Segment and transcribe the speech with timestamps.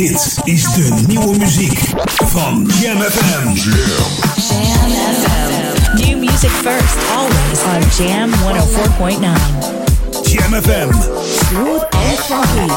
[0.00, 3.46] Dit is de nieuwe muziek van Jam FM.
[3.46, 5.42] Jam FM.
[5.94, 9.20] New music first, always on Jam 104.9.
[10.22, 10.92] Jam FM.
[11.48, 12.72] Smooth and funky.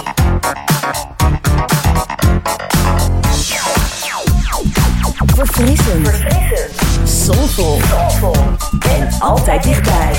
[5.36, 6.10] Verfrissend.
[7.04, 7.80] Soulful.
[8.80, 10.12] En altijd dichtbij.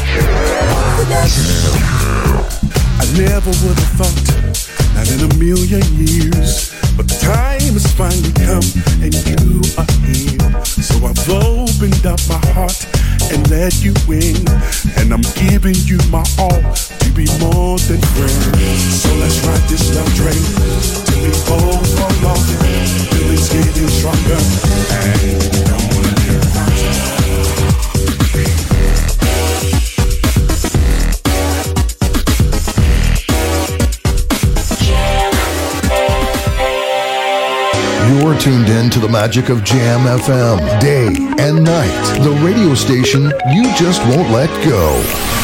[3.02, 4.36] I never would have thought,
[4.94, 6.73] not in a million years.
[6.96, 8.62] But the time has finally come,
[9.02, 10.64] and you are here.
[10.64, 12.86] So I've opened up my heart
[13.34, 14.38] and let you in.
[14.98, 19.02] And I'm giving you my all to be more than friends.
[19.02, 20.44] So let's ride this love train
[21.10, 22.46] till we both fall off.
[23.10, 24.38] Till it's getting stronger.
[24.94, 26.40] And don't wanna hear
[38.08, 41.06] You're tuned in to the magic of Jam FM, day
[41.42, 42.18] and night.
[42.22, 45.43] The radio station you just won't let go.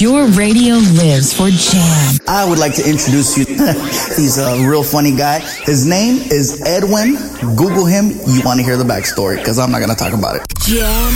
[0.00, 2.18] Your radio lives for Jam.
[2.26, 3.44] I would like to introduce you.
[4.16, 5.38] He's a real funny guy.
[5.64, 7.16] His name is Edwin.
[7.56, 8.10] Google him.
[8.26, 10.42] You want to hear the backstory because I'm not going to talk about it.
[10.60, 11.12] Jam.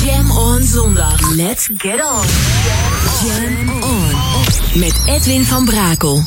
[0.00, 1.20] Jam on zondag.
[1.36, 2.26] Let's get on.
[3.22, 4.14] Jam on.
[4.80, 6.24] Met Edwin van Brakel.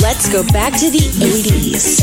[0.00, 1.96] Let's go back to the 80s.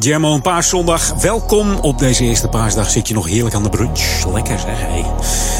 [0.00, 1.14] Ja, on Paaszondag.
[1.20, 2.90] Welkom op deze eerste paasdag.
[2.90, 4.32] Zit je nog heerlijk aan de brunch.
[4.32, 4.78] Lekker zeg.
[4.78, 5.04] Hey.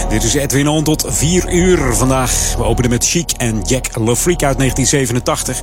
[0.08, 2.54] Dit is Edwin On tot 4 uur vandaag.
[2.56, 5.60] We openen met Chic en Jack LaFreak uit 1987.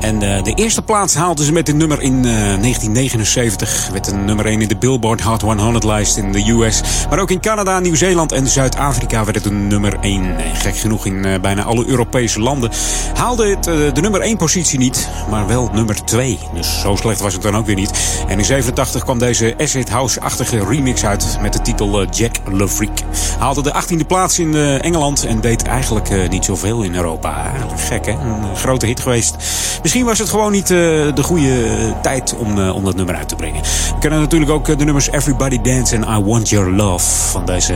[0.00, 3.88] En uh, de eerste plaats haalden ze met dit nummer in uh, 1979.
[3.92, 6.82] Werd een nummer 1 in de Billboard Hot 100 lijst in de US.
[7.08, 10.36] Maar ook in Canada, Nieuw-Zeeland en Zuid-Afrika werd het een nummer 1.
[10.54, 12.70] Gek genoeg in uh, bijna alle Europese landen.
[13.14, 13.64] Haalde het
[13.94, 16.38] de nummer 1 positie niet, maar wel nummer 2.
[16.54, 18.20] Dus zo slecht was het dan ook weer niet.
[18.28, 22.98] En in 87 kwam deze acid house-achtige remix uit met de titel Jack LaFreak.
[23.38, 27.52] Haalde de 18e plaats in Engeland en deed eigenlijk niet zoveel in Europa.
[27.76, 29.36] Gek hè, een grote hit geweest.
[29.82, 30.78] Misschien was het gewoon niet uh,
[31.14, 33.62] de goede tijd om, uh, om dat nummer uit te brengen.
[33.62, 37.74] We kennen natuurlijk ook de nummers Everybody Dance en I Want Your Love van deze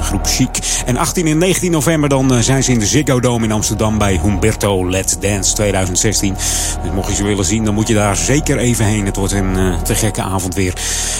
[0.00, 0.58] groep Chic.
[0.86, 4.20] En 18 en 19 november dan zijn ze in de Ziggo Dome in Amsterdam bij
[4.22, 6.34] Humberto Let's Dance 2016.
[6.82, 9.06] Dus mocht je ze willen zien, dan moet je daar zeker even heen.
[9.06, 10.74] Het wordt een te gekke avond weer.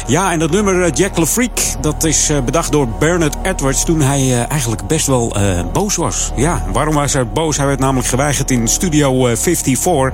[0.07, 4.87] Ja, en dat nummer Jack LaFreak, dat is bedacht door Bernard Edwards toen hij eigenlijk
[4.87, 5.37] best wel
[5.73, 6.33] boos was.
[6.37, 7.57] Ja, waarom was hij boos?
[7.57, 10.12] Hij werd namelijk geweigerd in Studio 54.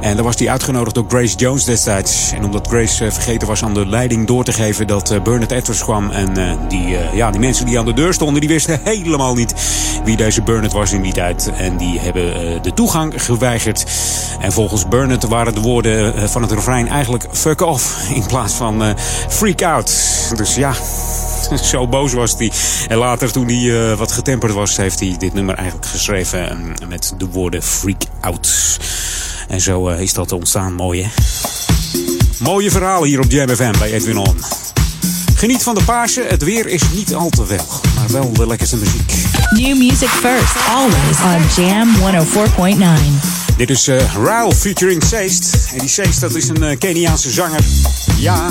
[0.00, 2.32] En daar was hij uitgenodigd door Grace Jones destijds.
[2.32, 6.10] En omdat Grace vergeten was aan de leiding door te geven dat Bernard Edwards kwam.
[6.10, 9.54] En die, ja, die mensen die aan de deur stonden, die wisten helemaal niet
[10.04, 11.50] wie deze Bernard was in die tijd.
[11.56, 13.84] En die hebben de toegang geweigerd.
[14.40, 18.82] En volgens Bernard waren de woorden van het refrein eigenlijk fuck off in plaats van
[19.28, 19.92] freak out.
[20.36, 20.72] Dus ja,
[21.62, 22.52] zo boos was hij.
[22.88, 27.14] En later, toen hij uh, wat getemperd was, heeft hij dit nummer eigenlijk geschreven met
[27.18, 28.78] de woorden freak out.
[29.48, 30.72] En zo uh, is dat ontstaan.
[30.72, 31.10] Mooi?
[32.38, 34.36] Mooie verhalen hier op Jam FM bij Edwin On.
[35.38, 36.26] Geniet van de Pasen.
[36.26, 39.12] Het weer is niet al te wel, maar wel de lekkerste muziek.
[39.50, 43.56] New music first, always on Jam 104.9.
[43.56, 45.56] Dit is uh, Raul featuring Seist.
[45.72, 47.60] En die Seist, dat is een uh, Keniaanse zanger.
[48.16, 48.50] Ja,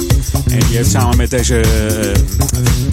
[0.49, 2.13] en die heeft samen met deze uh,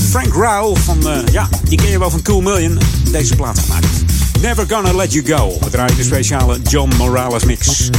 [0.09, 2.79] Frank Raul van, ja, die ken je wel van Cool Million,
[3.11, 4.14] deze plaat gemaakt.
[4.45, 5.59] Never Gonna Let You Go.
[5.61, 7.91] We draaien de speciale John Morales mix.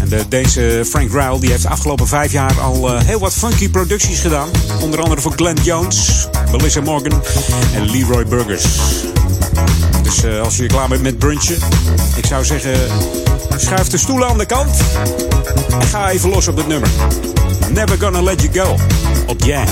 [0.00, 3.70] En de, deze Frank Raul die heeft de afgelopen vijf jaar al heel wat funky
[3.70, 4.48] producties gedaan.
[4.80, 7.22] Onder andere voor Glenn Jones, Melissa Morgan
[7.74, 8.64] en Leroy Burgers.
[10.02, 11.56] Dus als je klaar bent met brunchen,
[12.16, 12.74] ik zou zeggen...
[13.56, 14.76] Schuif de stoelen aan de kant.
[15.80, 16.88] En ga even los op het nummer.
[17.72, 18.76] Never gonna let you go.
[19.26, 19.66] Op Jam.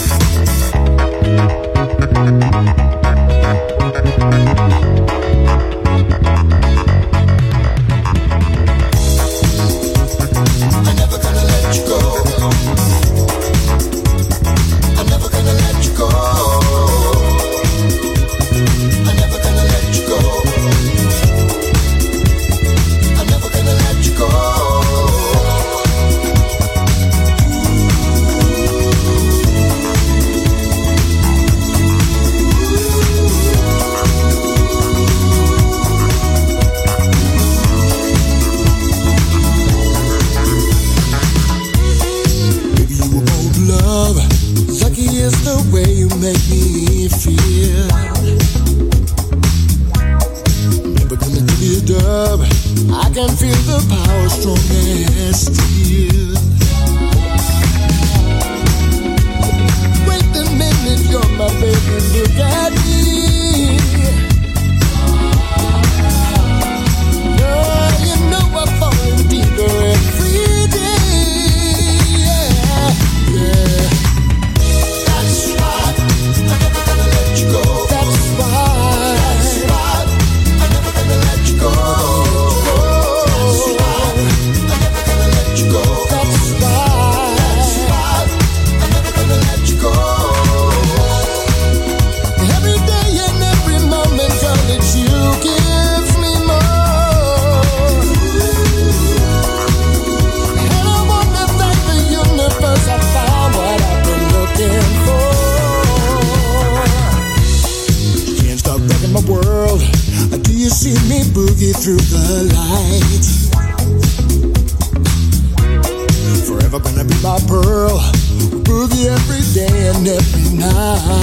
[120.06, 121.19] every night.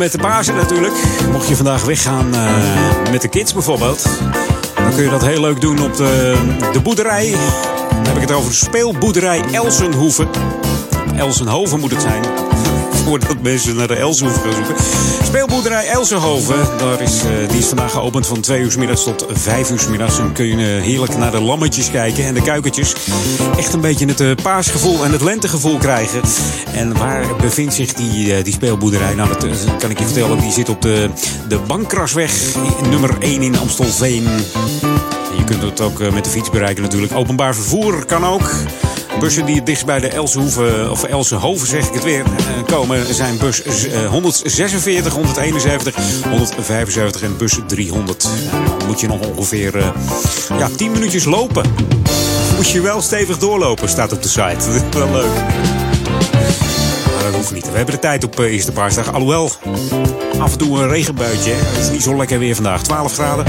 [0.00, 0.94] Met de Pasen natuurlijk.
[1.32, 4.02] Mocht je vandaag weggaan uh, met de kids bijvoorbeeld,
[4.74, 6.36] dan kun je dat heel leuk doen op de,
[6.72, 7.30] de boerderij.
[7.90, 10.28] Dan heb ik het over de speelboerderij Elsenhoeven.
[11.16, 12.39] Elsenhoven moet het zijn.
[13.10, 14.84] Voordat mensen naar de Elsenhoeven gaan zoeken.
[15.24, 19.70] Speelboerderij Elsenhoven, daar is, uh, die is vandaag geopend van 2 uur middags tot 5
[19.70, 20.18] uur middags.
[20.18, 22.94] En kun je uh, heerlijk naar de lammetjes kijken en de kuikentjes.
[23.56, 26.20] Echt een beetje het uh, paasgevoel en het lentegevoel krijgen.
[26.74, 29.14] En waar bevindt zich die, die speelboerderij?
[29.14, 30.38] Nou, dat kan ik je vertellen.
[30.38, 31.10] Die zit op de,
[31.48, 32.32] de Bankrasweg,
[32.90, 34.22] nummer 1 in Amstelveen.
[35.36, 37.14] Je kunt het ook met de fiets bereiken natuurlijk.
[37.14, 38.50] Openbaar vervoer kan ook.
[39.20, 42.24] Bussen die het dichtst bij de Elsenhoeven, of Elsenhoven zeg ik het weer,
[42.66, 43.62] komen zijn bus
[44.08, 45.94] 146, 171,
[46.30, 48.22] 175 en bus 300.
[48.78, 49.88] Dan moet je nog ongeveer uh,
[50.58, 51.64] ja, 10 minuutjes lopen.
[52.56, 54.70] Moet je wel stevig doorlopen, staat op de site.
[54.98, 55.34] Wel leuk.
[57.14, 57.70] Maar dat hoeft niet.
[57.70, 59.12] We hebben de tijd op uh, eerste paarsdag.
[59.12, 59.50] Alhoewel,
[60.38, 61.52] af en toe een regenbuitje.
[61.52, 62.82] Het is niet zo lekker weer vandaag.
[62.82, 63.44] 12 graden.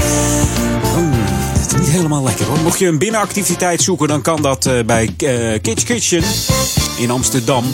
[1.92, 2.58] Helemaal lekker hoor.
[2.58, 6.22] Mocht je een binnenactiviteit zoeken, dan kan dat uh, bij uh, Kids Kitchen
[6.98, 7.64] in Amsterdam.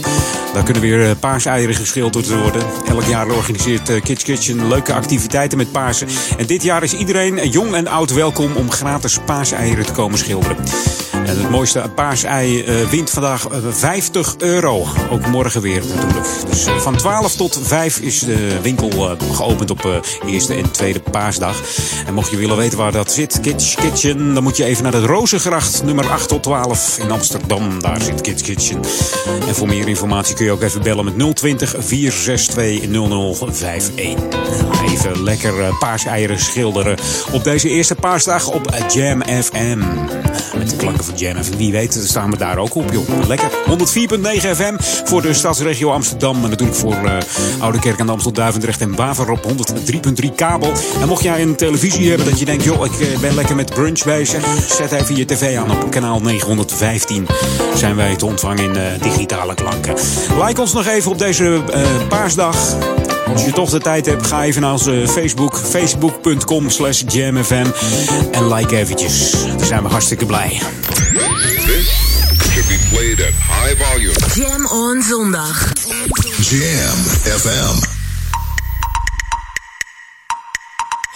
[0.53, 2.63] Daar kunnen weer paaseieren geschilderd worden.
[2.89, 6.09] Elk jaar organiseert Kids Kitchen leuke activiteiten met Pasen.
[6.39, 10.57] En dit jaar is iedereen, jong en oud, welkom om gratis paaseieren te komen schilderen.
[11.29, 14.87] En het mooiste paasei uh, wint vandaag uh, 50 euro.
[15.11, 16.27] Ook morgen weer natuurlijk.
[16.51, 21.57] Dus uh, van 12 tot 5 is de winkel geopend op eerste en tweede paasdag.
[22.07, 24.93] En mocht je willen weten waar dat zit, Kids Kitchen, dan moet je even naar
[24.93, 27.81] de Rozengracht, nummer 8 tot 12 in Amsterdam.
[27.81, 28.81] Daar zit Kids Kitchen.
[29.49, 33.95] En voor meer informatie kun je ook even bellen met 020 462 0051.
[34.87, 36.97] Even lekker paaseieren schilderen
[37.33, 39.79] op deze eerste paasdag op Jam FM.
[40.59, 41.57] Met de klanken van Jam FM.
[41.57, 43.27] Wie weet, staan we daar ook op, joh.
[43.27, 43.51] Lekker.
[43.51, 43.57] 104.9
[44.57, 46.45] FM voor de stadsregio Amsterdam.
[46.45, 47.17] En natuurlijk voor uh,
[47.59, 49.53] Oude Kerk de Amstel, Duivendrecht en Baver op
[50.23, 50.73] 103.3 kabel.
[51.01, 54.05] En mocht jij een televisie hebben dat je denkt, joh, ik ben lekker met brunch
[54.05, 54.45] bezig.
[54.69, 57.27] Zet even je tv aan op kanaal 915.
[57.75, 59.95] Zijn wij te ontvangen in uh, digitale klanken.
[60.45, 62.77] Like ons nog even op deze uh, paasdag.
[63.33, 65.59] Als je toch de tijd hebt, ga even naar onze Facebook.
[65.71, 67.67] Facebook.com slash jamfm.
[68.31, 69.31] En like eventjes.
[69.57, 70.61] Daar zijn we hartstikke blij.
[71.67, 71.91] This
[72.53, 74.15] should be played at high volume.
[74.35, 75.73] Jam on zondag.
[76.41, 76.99] Jam
[77.39, 77.97] FM.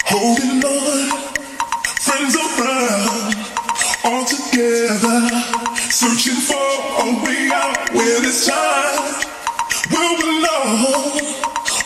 [0.04, 1.12] Holding on,
[2.00, 3.36] friends around,
[4.02, 5.30] all together,
[5.88, 9.24] searching for a way out where this time
[9.90, 11.51] will belong.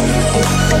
[0.00, 0.80] Thank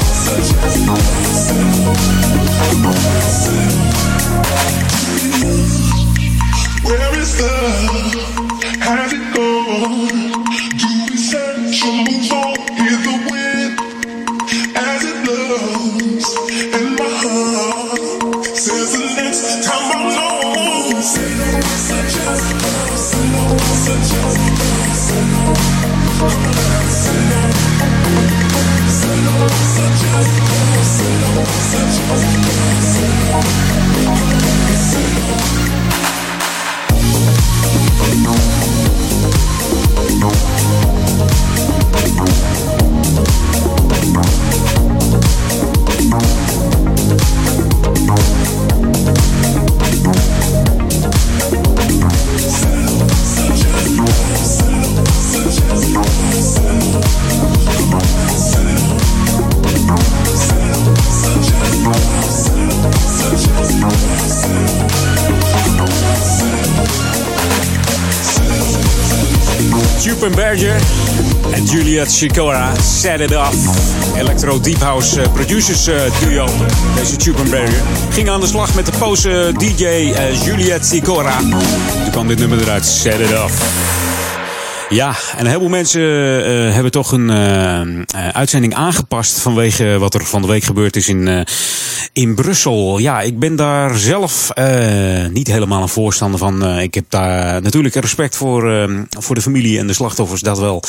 [0.31, 0.39] Where
[7.19, 8.13] is love?
[8.81, 10.30] have it gone?
[72.21, 73.55] Sikora, Set It Off.
[74.15, 76.45] Electro Deep House eh, producers eh, duo.
[76.95, 81.37] Deze Berger ging aan de slag met de pose DJ uh, Juliet Sikora.
[82.03, 83.61] Toen kwam dit nummer eruit, Set It Off.
[84.89, 86.01] Ja, en een heleboel mensen
[86.73, 87.31] hebben toch een
[88.33, 91.45] uitzending aangepast vanwege wat er van de week gebeurd is in,
[92.13, 92.97] in Brussel.
[92.97, 94.51] Ja, ik ben daar zelf
[95.31, 96.79] niet helemaal een voorstander van.
[96.79, 100.83] ik heb daar natuurlijk respect voor, voor de familie en de slachtoffers, dat wel.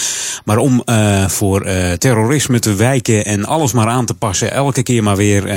[0.44, 0.82] Maar om
[1.26, 1.66] voor
[1.98, 5.54] terrorisme te wijken en alles maar aan te passen, elke keer maar weer.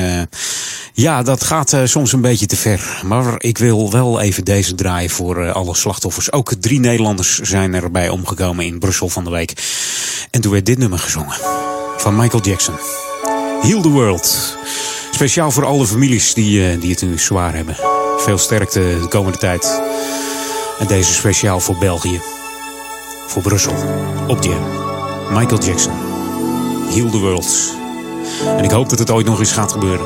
[0.93, 3.01] ja, dat gaat soms een beetje te ver.
[3.05, 6.31] Maar ik wil wel even deze draaien voor alle slachtoffers.
[6.31, 9.53] Ook drie Nederlanders zijn erbij omgegaan in Brussel van de week.
[10.31, 11.37] En toen werd dit nummer gezongen
[11.97, 12.75] van Michael Jackson.
[13.61, 14.57] Heal the World.
[15.15, 17.75] Speciaal voor alle families die, uh, die het nu zwaar hebben.
[18.17, 19.81] Veel sterkte de komende tijd.
[20.79, 22.21] En deze speciaal voor België.
[23.27, 23.73] Voor Brussel.
[24.27, 24.63] Op Jam.
[25.29, 25.93] Michael Jackson.
[26.89, 27.73] Heal the World.
[28.57, 30.05] En ik hoop dat het ooit nog eens gaat gebeuren.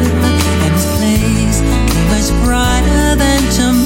[3.15, 3.80] than to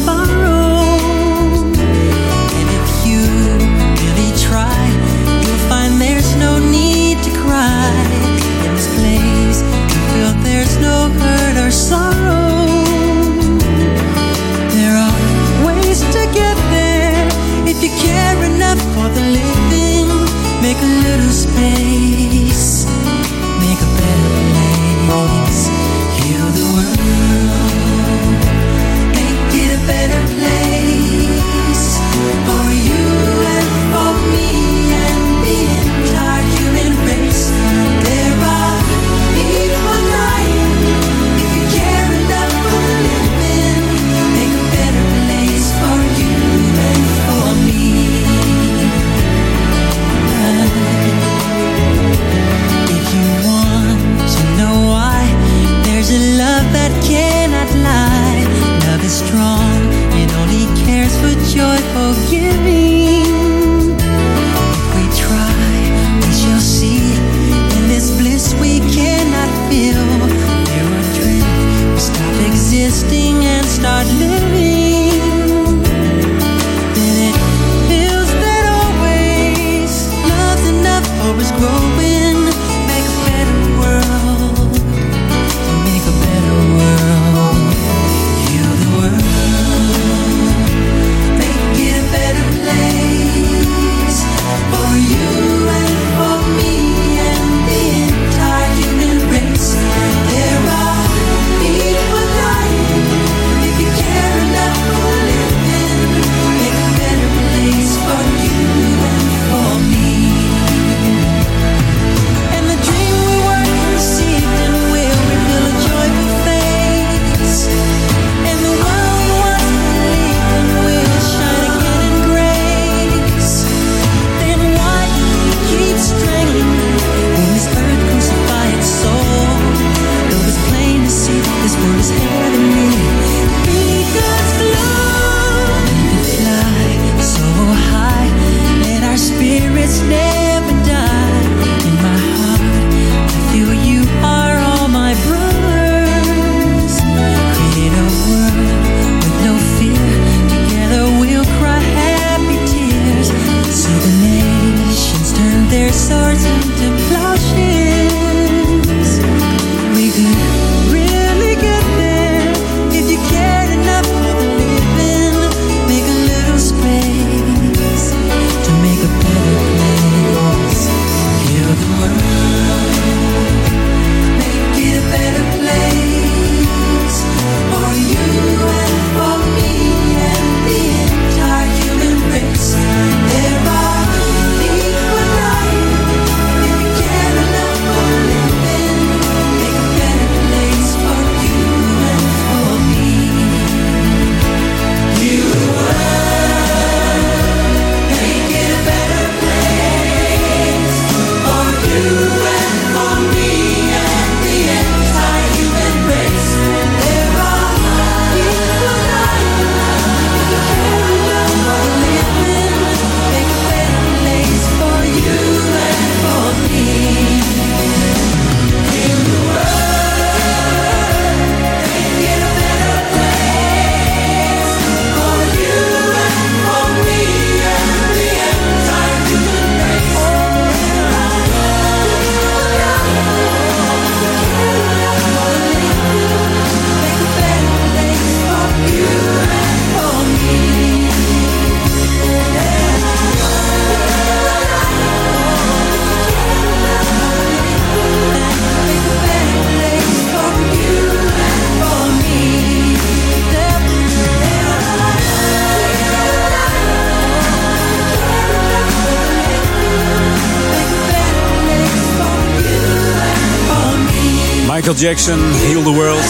[264.98, 266.26] Jackson, Heal the World.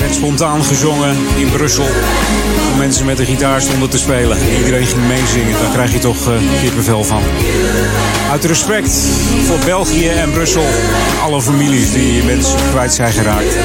[0.00, 1.84] Werd spontaan gezongen in Brussel.
[1.84, 4.38] Waar mensen met de gitaar stonden te spelen.
[4.58, 5.52] Iedereen ging meezingen.
[5.52, 7.22] Daar krijg je toch uh, kippenvel van.
[8.30, 8.92] Uit respect
[9.46, 10.64] voor België en Brussel.
[11.22, 13.56] Alle families die mensen kwijt zijn geraakt.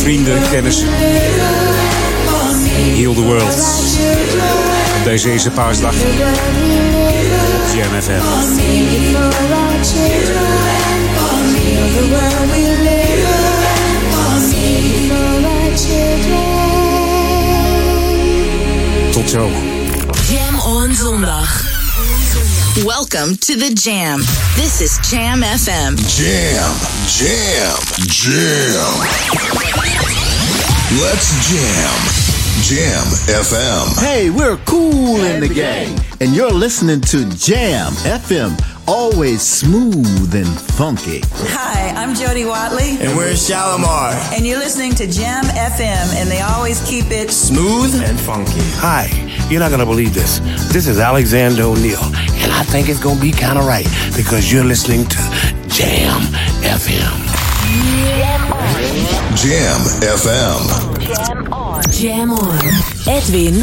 [0.00, 0.88] Vrienden, kennissen.
[2.96, 3.54] Heal the World.
[4.98, 5.94] Op deze eerste paasdag.
[8.00, 10.57] FM.
[19.12, 19.50] Tot zo.
[20.28, 21.64] Jam on zondag.
[22.84, 24.20] Welcome to the Jam.
[24.54, 25.96] This is Jam FM.
[25.96, 26.74] Jam,
[27.06, 28.94] jam, jam.
[31.00, 32.28] Let's jam.
[32.62, 33.98] Jam FM.
[33.98, 38.56] Hey, we're cool in the game, and you're listening to Jam FM.
[38.88, 41.20] Always smooth and funky.
[41.52, 42.96] Hi, I'm Jody Watley.
[42.98, 44.14] And we're Shalimar.
[44.32, 48.64] And you're listening to Jam FM, and they always keep it smooth and funky.
[48.80, 49.08] Hi,
[49.50, 50.38] you're not going to believe this.
[50.72, 54.50] This is Alexander O'Neill, and I think it's going to be kind of right because
[54.50, 55.18] you're listening to
[55.68, 56.22] Jam
[56.64, 57.12] FM.
[59.36, 61.04] Jam FM.
[61.04, 61.82] Jam on.
[61.92, 62.58] Jam on.
[63.06, 63.62] Edwin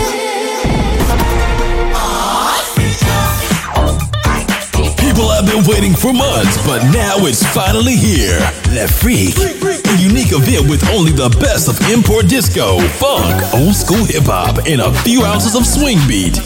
[5.41, 8.37] have been waiting for months, but now it's finally here.
[8.73, 14.05] Le Freak, a unique event with only the best of import disco, funk, old school
[14.05, 16.37] hip hop, and a few ounces of swing beat.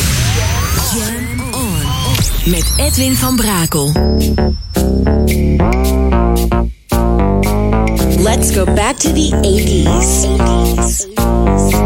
[0.91, 2.51] Jam on.
[2.51, 3.91] Met Edwin van Brakel.
[8.19, 10.25] Let's go back to the 80s.
[11.07, 11.80] 80s.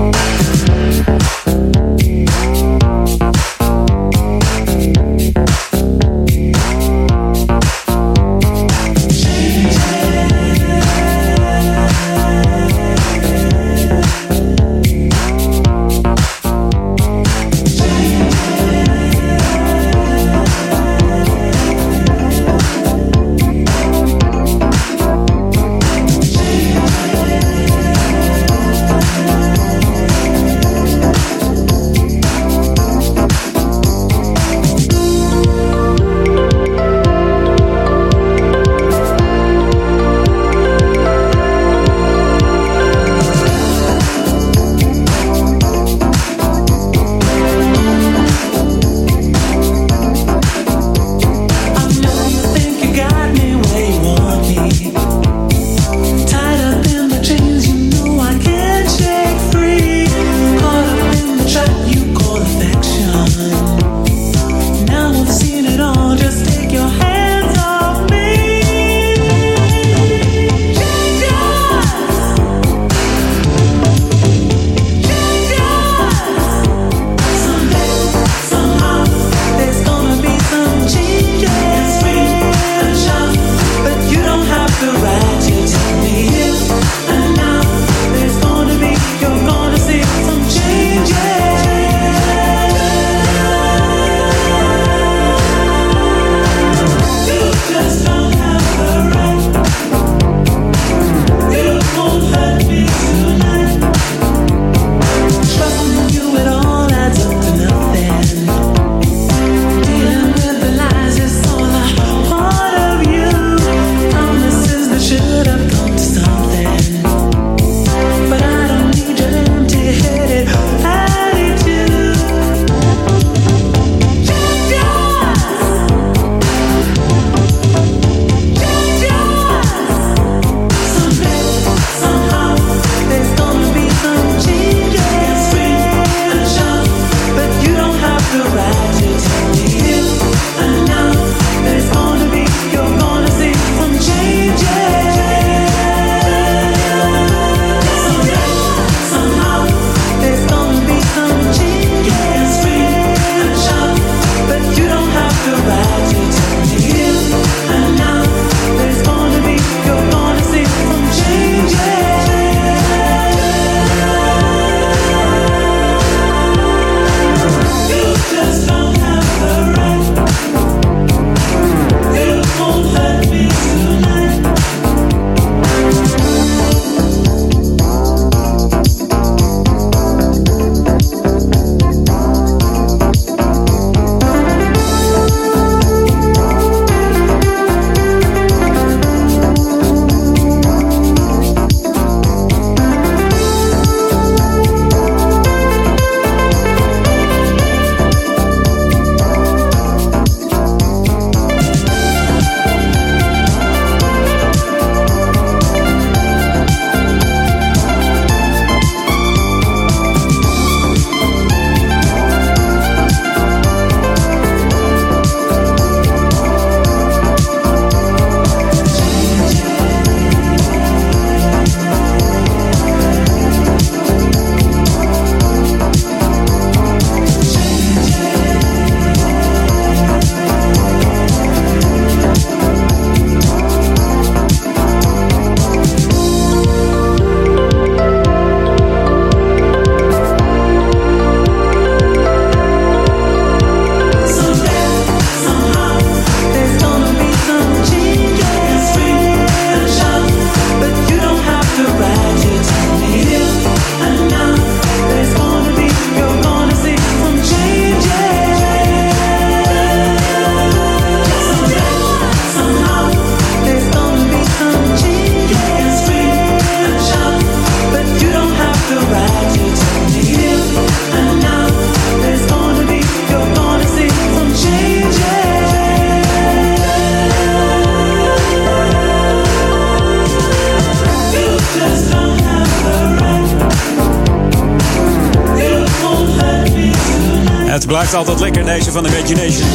[289.25, 289.67] Imagination.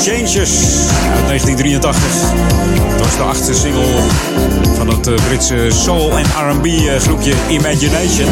[0.00, 0.50] Changes
[1.14, 2.00] uit 1983.
[2.90, 3.86] Dat was de achtste single
[4.76, 8.28] van het eh, Britse soul- en R&B eh, groepje Imagination.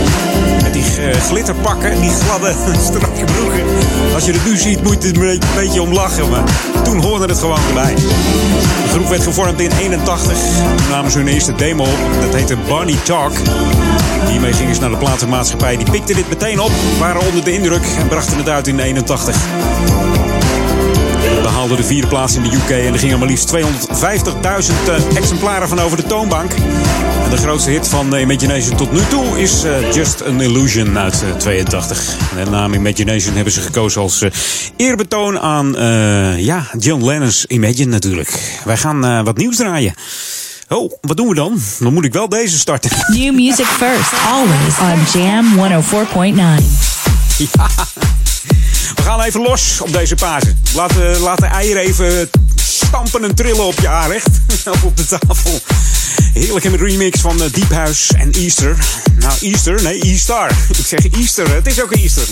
[0.62, 2.54] Met die eh, glitterpakken, die gladde
[2.88, 3.64] strakke broeken.
[4.14, 6.28] Als je het nu ziet, moet je er een beetje om lachen.
[6.28, 6.44] Maar
[6.84, 7.94] toen hoorde het gewoon erbij.
[7.94, 10.38] De groep werd gevormd in 81.
[10.76, 11.86] Toen namen ze hun eerste demo.
[12.20, 13.32] Dat heette Barney Talk.
[14.30, 15.76] Hiermee gingen ze naar de platenmaatschappij.
[15.76, 19.36] Die pikte dit meteen op, waren onder de indruk en brachten het uit in 81.
[21.40, 23.62] We behaalden de vierde plaats in de UK en er gingen maar liefst 250.000
[24.86, 26.52] eh, exemplaren van over de toonbank.
[27.24, 31.22] En de grootste hit van Imagination tot nu toe is eh, Just an Illusion uit
[31.22, 32.16] eh, 82.
[32.36, 34.30] En de naam Imagination hebben ze gekozen als eh,
[34.76, 38.60] eerbetoon aan eh, ja, John Lennon's Imagine natuurlijk.
[38.64, 39.94] Wij gaan eh, wat nieuws draaien.
[40.68, 41.60] Oh, wat doen we dan?
[41.78, 42.90] Dan moet ik wel deze starten.
[43.06, 46.64] New music first, always on Jam 104.9.
[47.56, 47.89] Ja.
[49.20, 50.60] Gaan even los op deze Pasen.
[50.74, 54.28] Laat, eh, laat de eieren even stampen en trillen op je aanrecht.
[54.64, 55.60] of op de tafel.
[56.32, 58.76] Heerlijke remix van eh, Deep House en Easter.
[59.18, 59.82] Nou, Easter?
[59.82, 60.50] Nee, Easter.
[60.78, 61.54] Ik zeg Easter.
[61.54, 62.24] Het is ook Easter.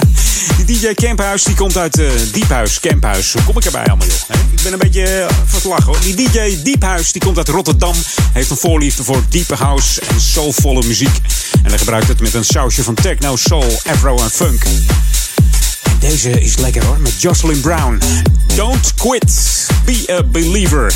[0.66, 3.36] die DJ Camphouse die komt uit eh Deep House, Camphouse.
[3.36, 4.36] Hoe kom ik erbij allemaal, joh?
[4.56, 6.00] Ik ben een beetje eh, van het lachen, hoor.
[6.00, 7.94] Die DJ Deep House die komt uit Rotterdam.
[8.32, 11.16] Heeft een voorliefde voor diepe house en soulvolle muziek.
[11.62, 14.64] En hij gebruikt het met een sausje van techno, soul, afro en funk.
[16.02, 18.00] Deze is lekker hoor, met Jocelyn Brown.
[18.54, 20.94] Don't quit, be a believer.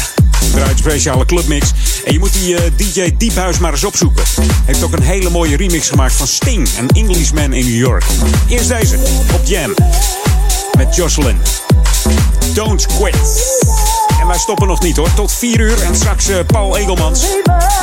[0.52, 1.70] Draait speciale clubmix.
[2.04, 4.24] En je moet die eh, DJ Deep House maar eens opzoeken.
[4.64, 8.04] Heeft ook een hele mooie remix gemaakt van Sting, een Englishman in New York.
[8.48, 8.96] Eerst deze,
[9.34, 9.74] op Jam.
[10.76, 11.36] Met Jocelyn.
[12.54, 13.16] Don't quit.
[14.20, 15.82] En wij stoppen nog niet hoor, tot 4 uur.
[15.82, 17.20] En straks eh, Paul Egelmans.
[17.20, 17.28] Die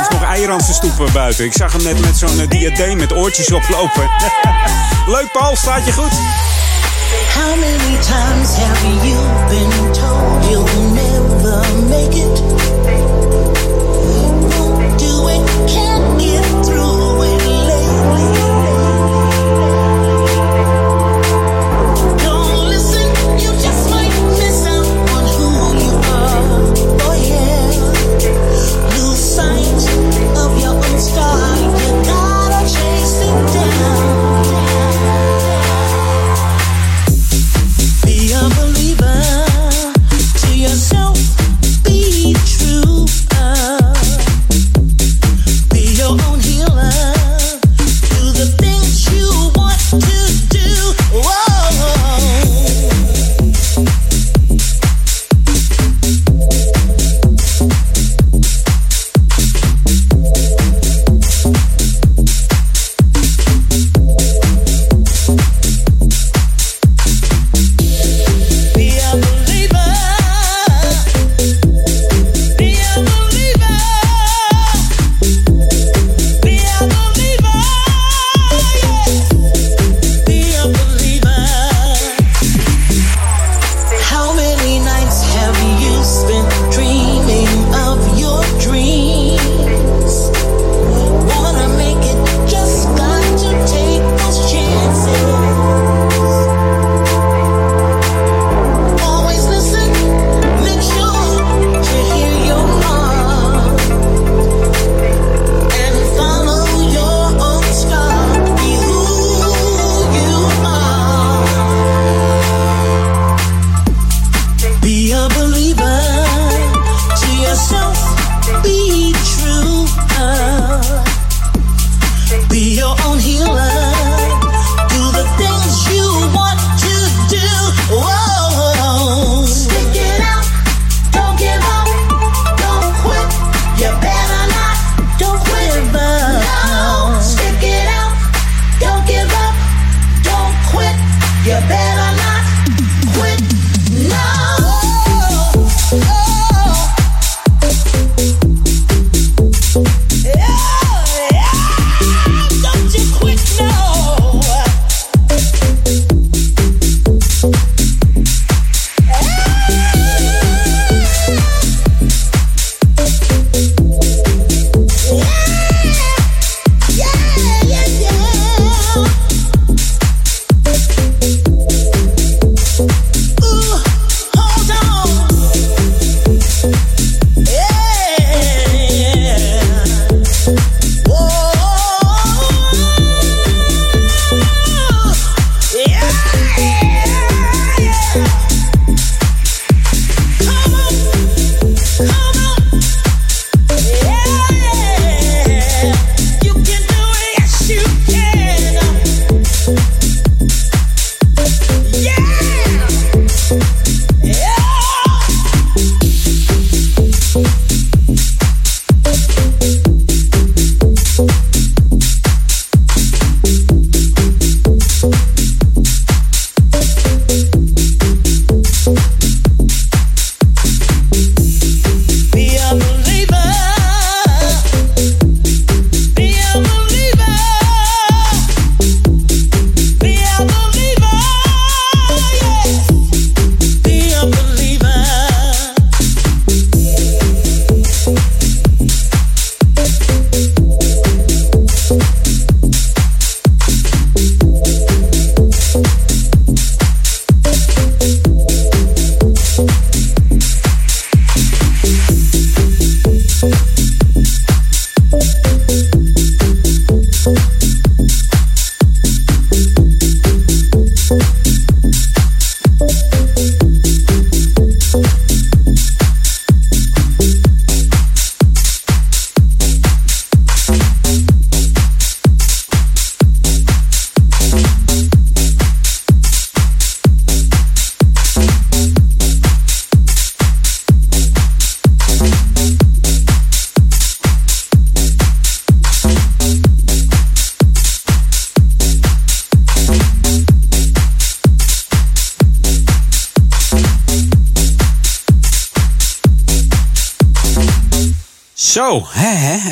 [0.00, 1.44] is nog eieren aan zijn stoep eh, buiten.
[1.44, 4.10] Ik zag hem net met zo'n eh, diadeem met oortjes oplopen.
[5.16, 6.12] Leuk Paul, staat je goed?
[7.36, 9.18] How many times have you
[9.52, 12.36] been told you'll never make it?
[14.50, 18.43] Won't do it, can't get through it lately.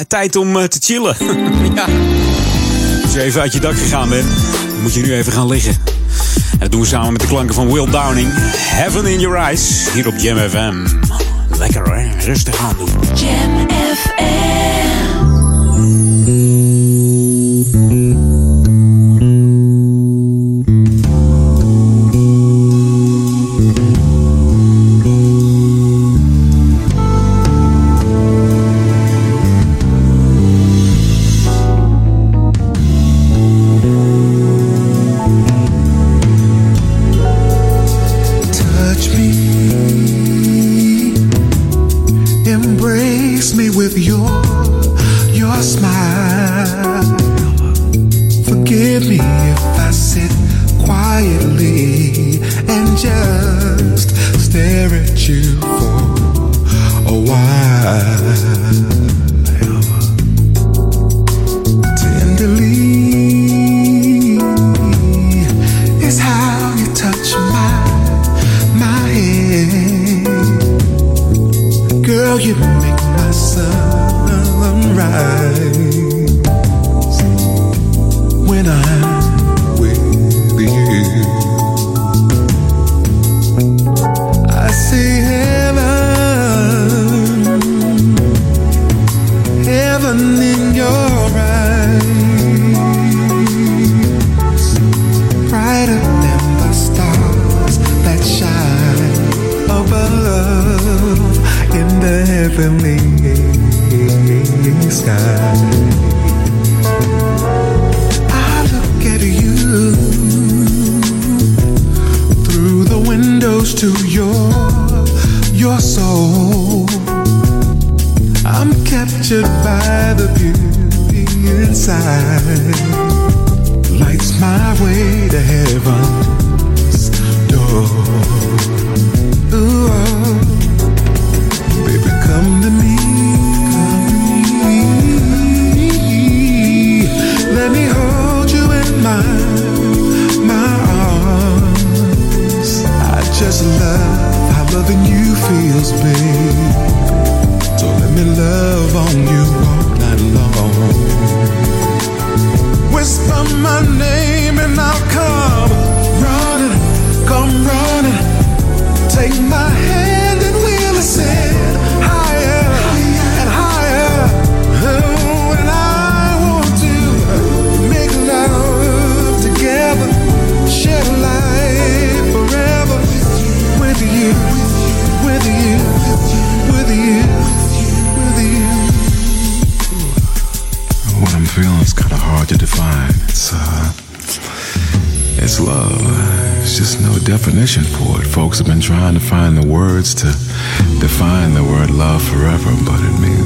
[0.06, 1.16] Tijd om eh, te chillen.
[1.74, 1.86] ja.
[3.02, 4.28] Als je even uit je dak gegaan bent,
[4.82, 5.76] moet je nu even gaan liggen.
[6.52, 8.28] En dat doen we samen met de klanken van Will Downing.
[8.56, 10.86] Heaven in Your Eyes, hier op Jam FM.
[11.58, 12.90] Lekker hè, rustig aan doen.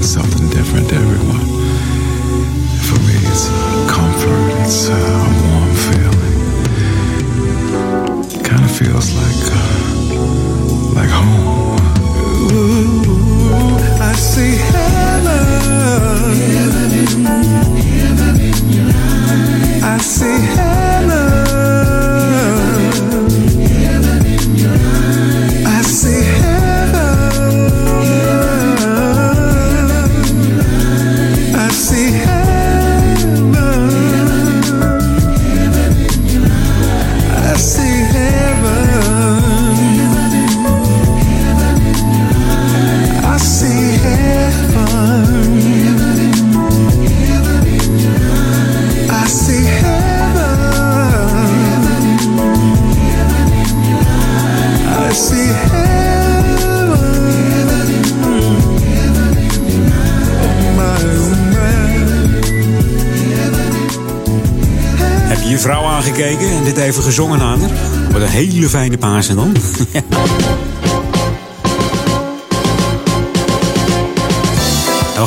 [0.07, 1.47] Something different to everyone.
[2.87, 3.53] For me, it's a
[3.91, 4.53] comfort.
[4.63, 4.95] It's a
[5.43, 6.37] warm feeling.
[8.45, 9.79] Kind of feels like uh,
[10.95, 11.81] like home.
[12.53, 15.45] Ooh, I see heaven.
[16.55, 17.25] Heaven in,
[17.99, 19.83] heaven in.
[19.83, 20.76] I see heaven.
[68.23, 69.57] Een hele fijne paas en dan.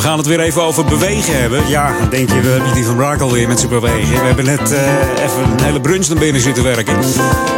[0.00, 1.68] gaan het weer even over bewegen hebben.
[1.68, 4.20] Ja, dan denk je, we hebben die van Braak alweer met zijn bewegen.
[4.20, 6.96] We hebben net eh, even een hele brunch naar binnen zitten werken.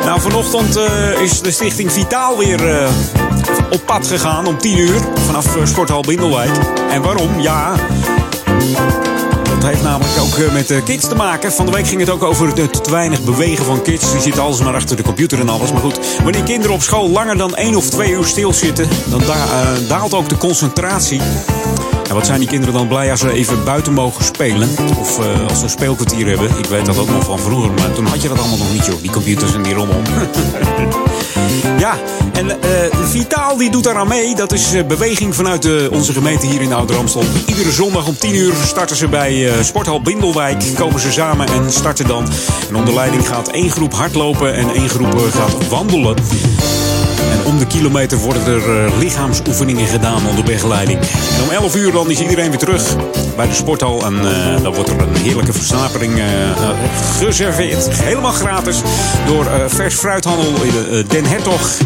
[0.05, 2.91] Nou, vanochtend eh, is de stichting Vitaal weer eh,
[3.71, 5.01] op pad gegaan om 10 uur.
[5.27, 6.51] Vanaf Sporthal Bindelwijk.
[6.91, 7.41] En waarom?
[7.41, 7.75] Ja,
[9.63, 11.53] dat heeft namelijk ook eh, met de kids te maken.
[11.53, 14.13] Van de week ging het ook over het te weinig bewegen van kids.
[14.13, 15.73] Die zitten alles maar achter de computer en alles.
[15.73, 18.89] Maar goed, wanneer kinderen op school langer dan één of twee uur stilzitten...
[19.07, 21.21] dan da- eh, daalt ook de concentratie.
[22.09, 24.69] En wat zijn die kinderen dan blij als ze even buiten mogen spelen?
[24.99, 26.59] Of eh, als ze een speelkwartier hebben.
[26.59, 28.87] Ik weet dat ook nog van vroeger, maar toen had je dat allemaal nog niet,
[28.87, 29.01] joh.
[29.01, 30.01] Die computers en die rommel.
[31.79, 31.97] ja,
[32.33, 32.69] en eh,
[33.09, 34.35] Vitaal die doet daaraan mee.
[34.35, 37.23] Dat is eh, beweging vanuit eh, onze gemeente hier in Ouder Amstel.
[37.47, 40.65] Iedere zondag om 10 uur starten ze bij Sporthal Bindelwijk.
[40.75, 42.29] Komen ze samen en starten dan.
[42.69, 46.17] En onder leiding gaat één groep hardlopen en één groep gaat wandelen.
[47.53, 50.99] Om de kilometer worden er eh, lichaamsoefeningen gedaan onder begeleiding.
[51.43, 52.97] Om 11 uur dan is iedereen weer terug
[53.37, 54.05] bij de sporthal.
[54.05, 56.25] En eh, dan wordt er een heerlijke versnapering eh,
[57.19, 57.89] geserveerd.
[58.03, 58.81] Helemaal gratis
[59.27, 60.53] door eh, Vers Fruithandel
[61.09, 61.79] Den Hertog.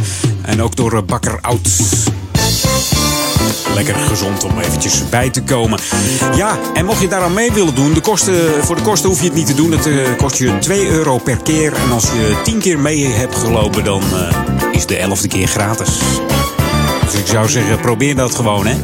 [0.43, 1.69] En ook door Bakker Oud.
[3.75, 5.79] Lekker gezond om eventjes bij te komen.
[6.37, 9.27] Ja, en mocht je daaraan mee willen doen, de kosten, voor de kosten hoef je
[9.27, 9.73] het niet te doen.
[9.73, 11.73] Het kost je 2 euro per keer.
[11.73, 14.03] En als je 10 keer mee hebt gelopen, dan
[14.73, 15.99] is de 11e keer gratis.
[17.05, 18.77] Dus ik zou zeggen, probeer dat gewoon, hè.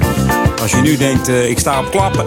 [0.63, 2.25] Als je nu denkt, eh, ik sta op klappen.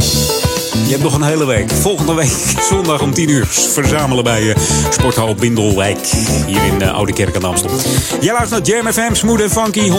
[0.86, 1.72] Je hebt nog een hele week.
[1.72, 2.34] Volgende week,
[2.70, 4.58] zondag om 10 uur, verzamelen bij eh,
[4.90, 5.98] Sporthal Bindelwijk.
[6.46, 7.70] Hier in uh, Oude Kerk aan Amstel.
[8.22, 9.94] Jij luistert naar Jam FM, Smooth en Funky, 104.9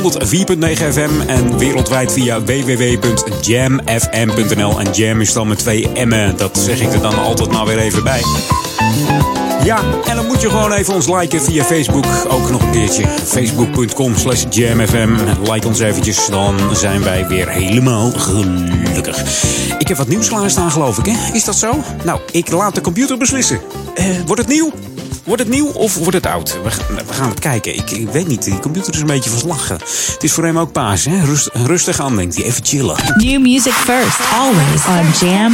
[0.93, 1.21] FM.
[1.27, 3.21] En wereldwijd via www.jamfm.nl.
[4.81, 6.37] En Jam is dan met twee M'en.
[6.37, 8.23] Dat zeg ik er dan altijd maar weer even bij.
[9.67, 12.05] Ja, en dan moet je gewoon even ons liken via Facebook.
[12.29, 13.05] Ook nog een keertje.
[13.25, 15.15] Facebook.com slash jamfm.
[15.51, 19.23] Like ons eventjes, dan zijn wij weer helemaal gelukkig.
[19.79, 21.35] Ik heb wat nieuws klaarstaan, geloof ik, hè?
[21.35, 21.83] Is dat zo?
[22.05, 23.61] Nou, ik laat de computer beslissen.
[23.95, 24.73] Eh, wordt het nieuw?
[25.25, 26.59] Wordt het nieuw of wordt het oud?
[26.63, 27.75] We, gaan- we gaan het kijken.
[27.75, 29.75] Ik, ik weet niet, die computer is een beetje verslagen.
[30.13, 31.25] Het is voor hem ook paas, hè?
[31.25, 32.45] Rust, rustig aan, denkt hij.
[32.45, 32.97] Even chillen.
[33.17, 34.87] New music first, always
[35.23, 35.53] on Jam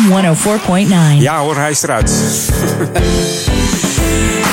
[1.16, 1.18] 104.9.
[1.22, 2.12] Ja hoor, hij is eruit.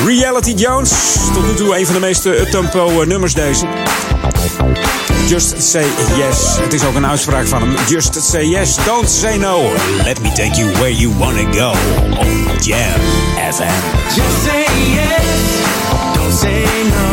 [0.05, 0.91] Reality Jones.
[1.33, 3.65] Tot nu toe een van de meest eh, uptempo eh, nummers deze.
[5.27, 5.85] Just say
[6.17, 6.57] yes.
[6.59, 7.75] Het is ook een uitspraak van hem.
[7.87, 9.61] Just say yes, don't say no.
[10.03, 11.73] Let me take you where you wanna go.
[12.19, 12.99] On Jam
[13.51, 14.13] FM.
[14.15, 15.23] Just say yes,
[16.13, 17.08] don't say no.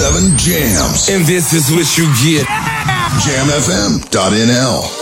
[0.00, 1.10] 7 jams.
[1.10, 2.46] And this is what you get.
[3.20, 4.99] JamFM.nl.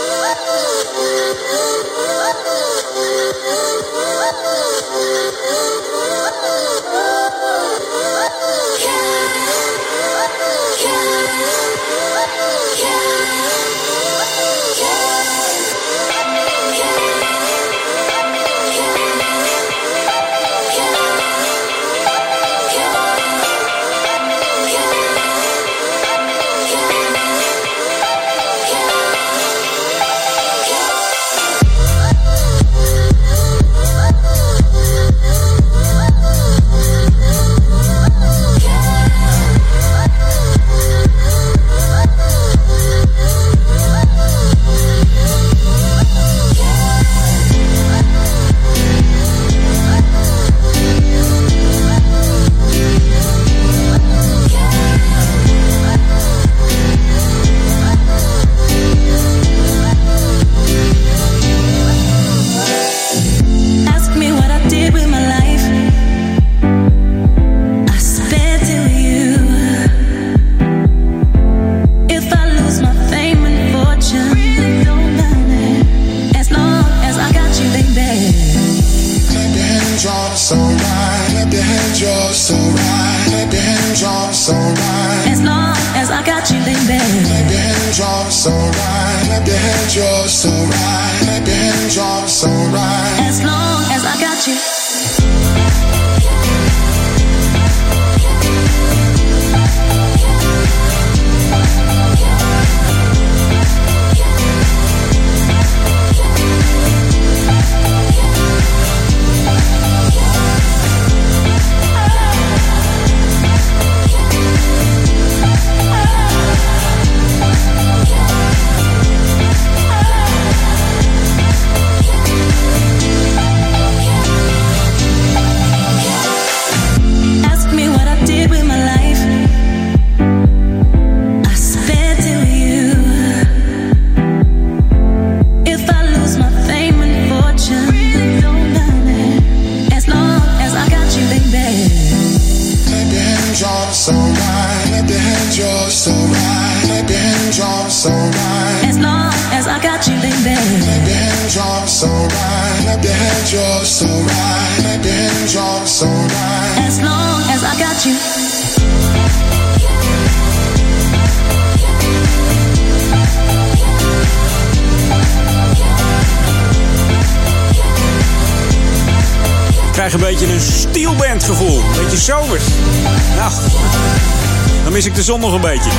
[175.19, 175.89] de zon nog een beetje.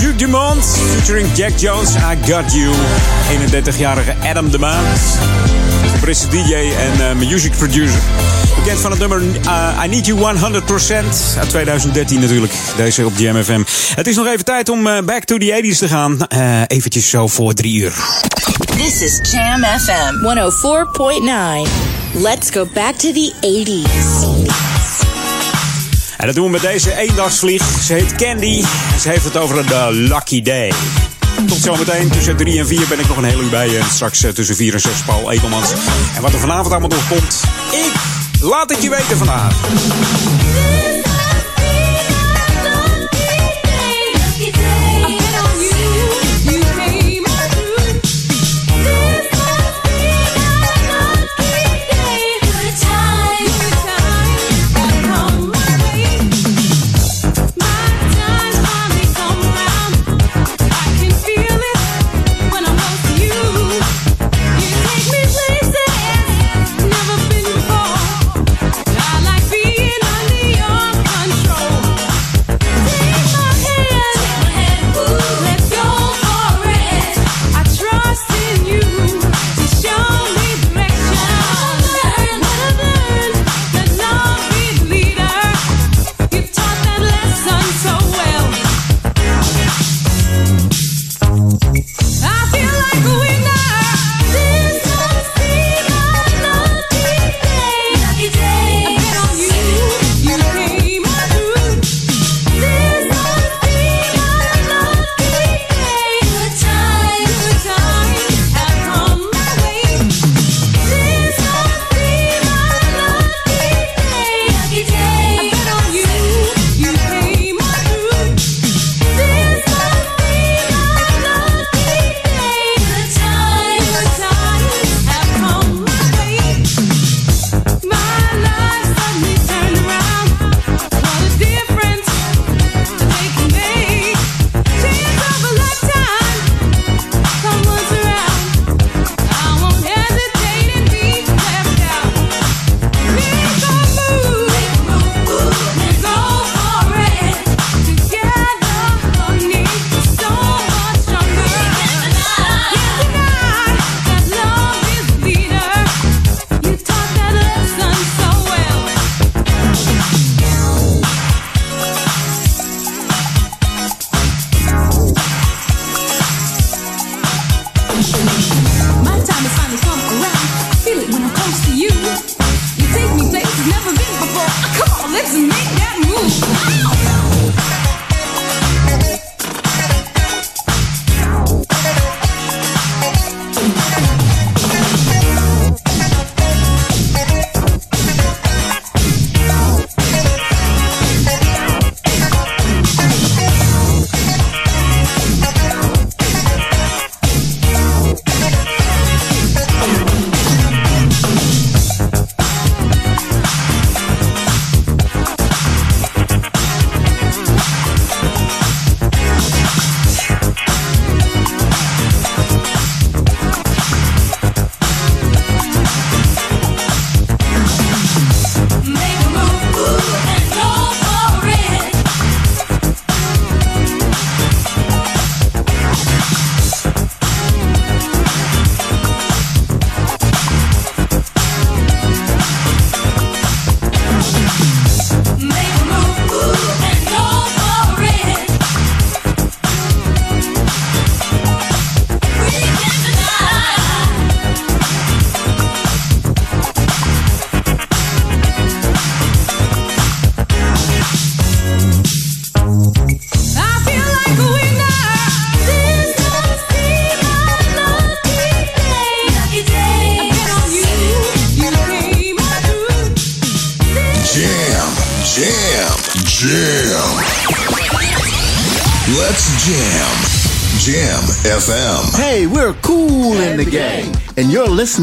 [0.00, 2.72] Duke Dumont featuring Jack Jones, I Got You.
[3.50, 4.78] 31-jarige Adam Dumont.
[5.94, 8.00] Een Britse DJ en eh, music producer.
[8.56, 11.38] Bekend van het nummer eh, I Need You 100%.
[11.38, 12.52] Uit 2013 natuurlijk.
[12.76, 13.62] Deze op GMFM.
[13.94, 16.26] Het is nog even tijd om eh, back to the 80s te gaan.
[16.66, 17.94] Eventjes zo voor drie uur.
[18.76, 20.14] This is Jam FM
[21.66, 21.70] 104.9.
[22.22, 24.23] Let's go back to the 80s.
[26.24, 27.82] En dat doen we met deze eendagsvlieg.
[27.82, 30.72] Ze heet Candy en ze heeft het over de Lucky Day.
[31.46, 33.78] Tot zometeen tussen 3 en 4 ben ik nog een heel uur bij.
[33.78, 35.72] En straks eh, tussen 4 en 6 Paul Ekelmans.
[36.16, 37.18] En wat er vanavond allemaal nog
[37.72, 37.92] ik
[38.40, 40.93] laat het je weten vanavond.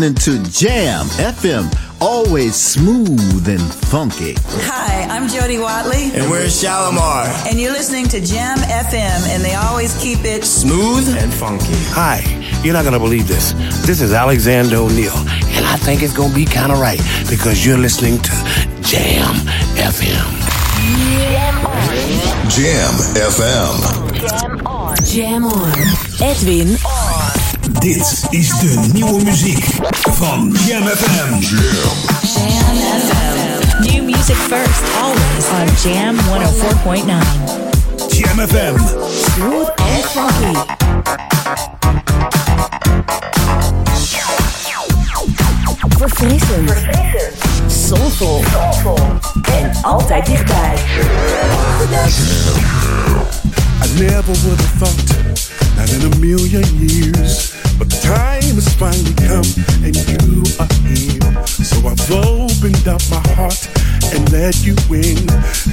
[0.01, 1.71] Listening to Jam FM,
[2.01, 4.33] always smooth and funky.
[4.65, 6.09] Hi, I'm Jody Watley.
[6.15, 7.27] And we're Shalimar.
[7.47, 11.77] And you're listening to Jam FM, and they always keep it Smooth and funky.
[11.93, 12.23] Hi,
[12.63, 13.53] you're not gonna believe this.
[13.85, 17.77] This is Alexander O'Neill, and I think it's gonna be kind of right because you're
[17.77, 18.31] listening to
[18.81, 19.35] Jam
[19.77, 20.25] FM.
[22.49, 23.77] Jam FM.
[24.25, 24.95] Jam on.
[25.05, 25.77] Jam on.
[26.19, 27.00] Edwin on.
[27.79, 31.33] Dit is de nieuwe muziek van Jam FM.
[31.39, 33.83] Jam FM.
[33.83, 37.07] New music first, always on Jam 104.9.
[38.07, 38.77] Jam FM.
[39.33, 40.59] Smooth and funky.
[45.97, 46.71] Verfrissend.
[47.67, 48.43] Soulful.
[49.51, 50.75] En altijd dichtbij.
[53.83, 55.15] I never would have thought,
[55.77, 57.50] not in a million years.
[57.81, 59.49] But the time has finally come,
[59.81, 61.33] and you are here.
[61.49, 63.57] So I've opened up my heart
[64.13, 65.17] and let you in.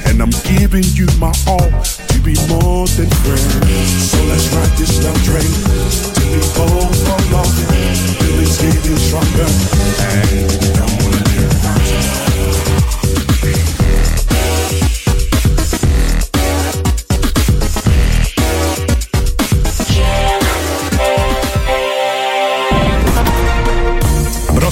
[0.09, 4.09] And I'm giving you my all to be more than friends.
[4.09, 5.52] So let's ride this love train
[6.16, 7.61] till we both are lost.
[8.24, 9.44] Feelings getting stronger,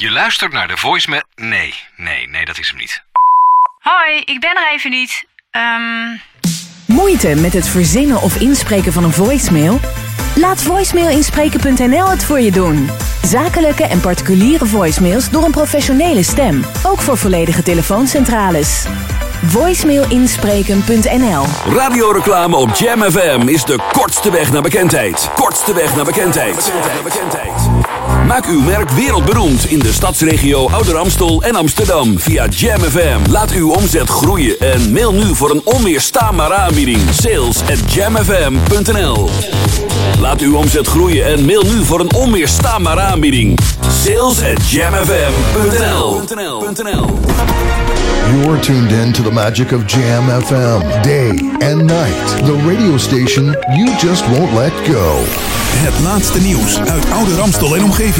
[0.00, 1.22] Je luistert naar de voicemail...
[1.34, 3.02] Nee, nee, nee, dat is hem niet.
[3.78, 5.24] Hoi, ik ben er even niet.
[5.50, 6.16] Ehm,
[6.86, 9.80] Moeite met het verzinnen of inspreken van een voicemail?
[10.36, 12.90] Laat voicemailinspreken.nl het voor je doen.
[13.22, 16.64] Zakelijke en particuliere voicemails door een professionele stem.
[16.86, 18.86] Ook voor volledige telefooncentrales.
[19.44, 21.44] Voicemailinspreken.nl
[21.74, 25.30] Radioreclame op Jam FM is de kortste weg naar bekendheid.
[25.34, 26.70] Kortste weg naar bekendheid.
[28.30, 33.30] Maak uw merk wereldberoemd in de stadsregio Ouder Amstel en Amsterdam via Jam FM.
[33.30, 36.98] Laat uw omzet groeien en mail nu voor een onweerstaanbare aanbieding.
[37.12, 39.28] Sales at jamfm.nl
[40.20, 43.58] Laat uw omzet groeien en mail nu voor een onweerstaanbare aanbieding.
[44.04, 46.22] Sales at jamfm.nl
[48.30, 51.02] You're tuned in to the magic of Jam FM.
[51.02, 51.28] Day
[51.70, 52.44] and night.
[52.44, 55.18] The radio station you just won't let go.
[55.72, 58.19] Het laatste nieuws uit Oude Ramstel en omgeving.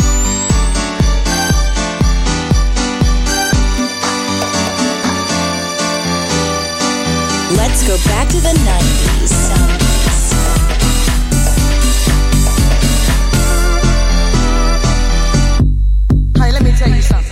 [7.63, 9.33] Let's go back to the 90s.
[16.37, 17.30] Hey, let me tell you something.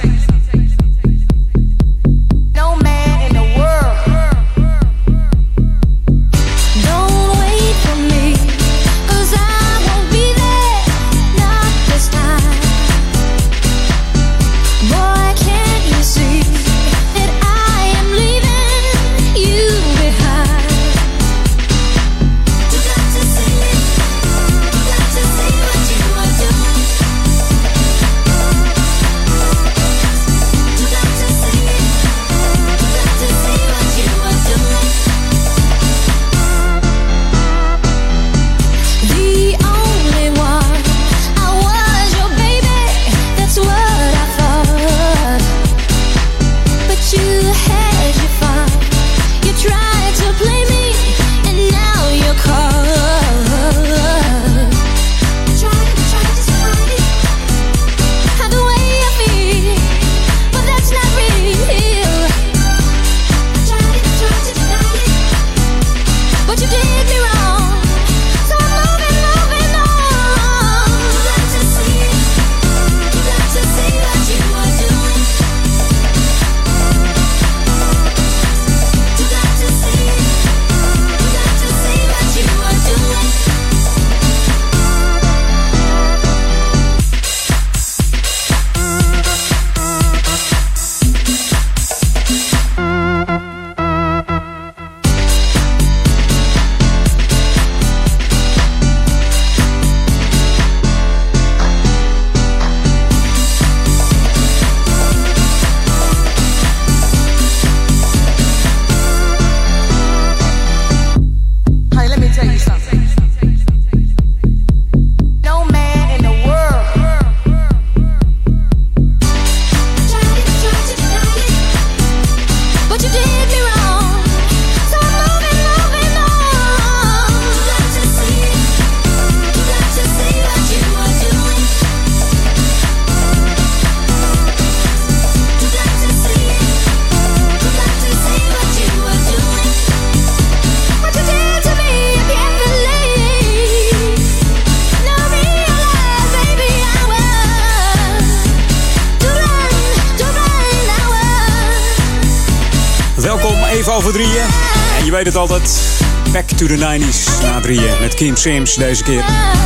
[156.69, 157.91] The 90s na drieën.
[157.99, 159.23] Met Kim Sims deze keer.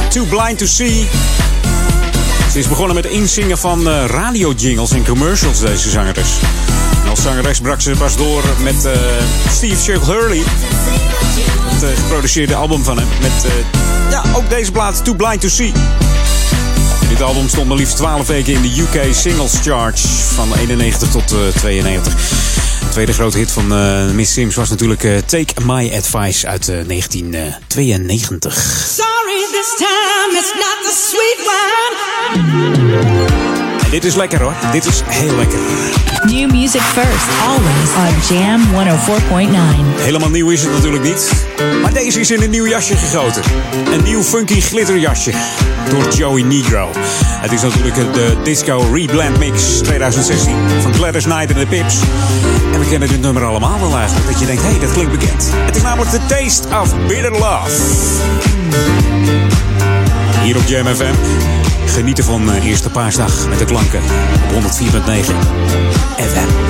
[0.10, 1.08] Too Blind to See.
[2.52, 6.30] Ze is begonnen met inzingen van uh, radio-jingles en commercials, deze zangeres.
[7.04, 8.92] En als zangeres brak ze pas door met uh,
[9.52, 10.42] Steve Chuck Hurley.
[11.64, 13.08] Het uh, geproduceerde album van hem.
[13.22, 13.46] Met
[14.10, 15.72] ja, ook deze plaat, Too Blind to See.
[17.10, 20.00] Dit album stond maar liefst 12 weken in de UK Singles Chart
[20.36, 22.43] van 91 tot 92.
[22.94, 26.70] De tweede grote hit van uh, Miss Sims was natuurlijk uh, Take My Advice uit
[26.70, 28.54] uh, 1992.
[28.96, 31.96] Sorry, this time it's not the sweet one.
[33.84, 34.54] En dit is lekker hoor.
[34.72, 35.60] Dit is heel lekker.
[36.26, 38.62] New music first, always on Jam
[39.98, 40.02] 104.9.
[40.02, 41.32] Helemaal nieuw is het natuurlijk niet.
[41.82, 43.44] Maar deze is in een nieuw jasje gegoten.
[43.92, 45.32] Een nieuw funky glitterjasje.
[45.90, 46.90] Door Joey Negro.
[47.42, 51.96] Het is natuurlijk de Disco Reblend Mix 2016 van Gladys Knight en de Pips.
[52.84, 54.28] We kennen dit nummer allemaal wel eigenlijk.
[54.28, 55.50] Dat je denkt, hé, hey, dat klinkt bekend.
[55.54, 57.72] Het is namelijk The Taste of Bitter Love.
[60.44, 61.14] Hier op Jam FM.
[61.86, 64.02] Genieten van uh, Eerste Paasdag met de klanken
[64.50, 64.66] op 104.9
[66.18, 66.63] FM.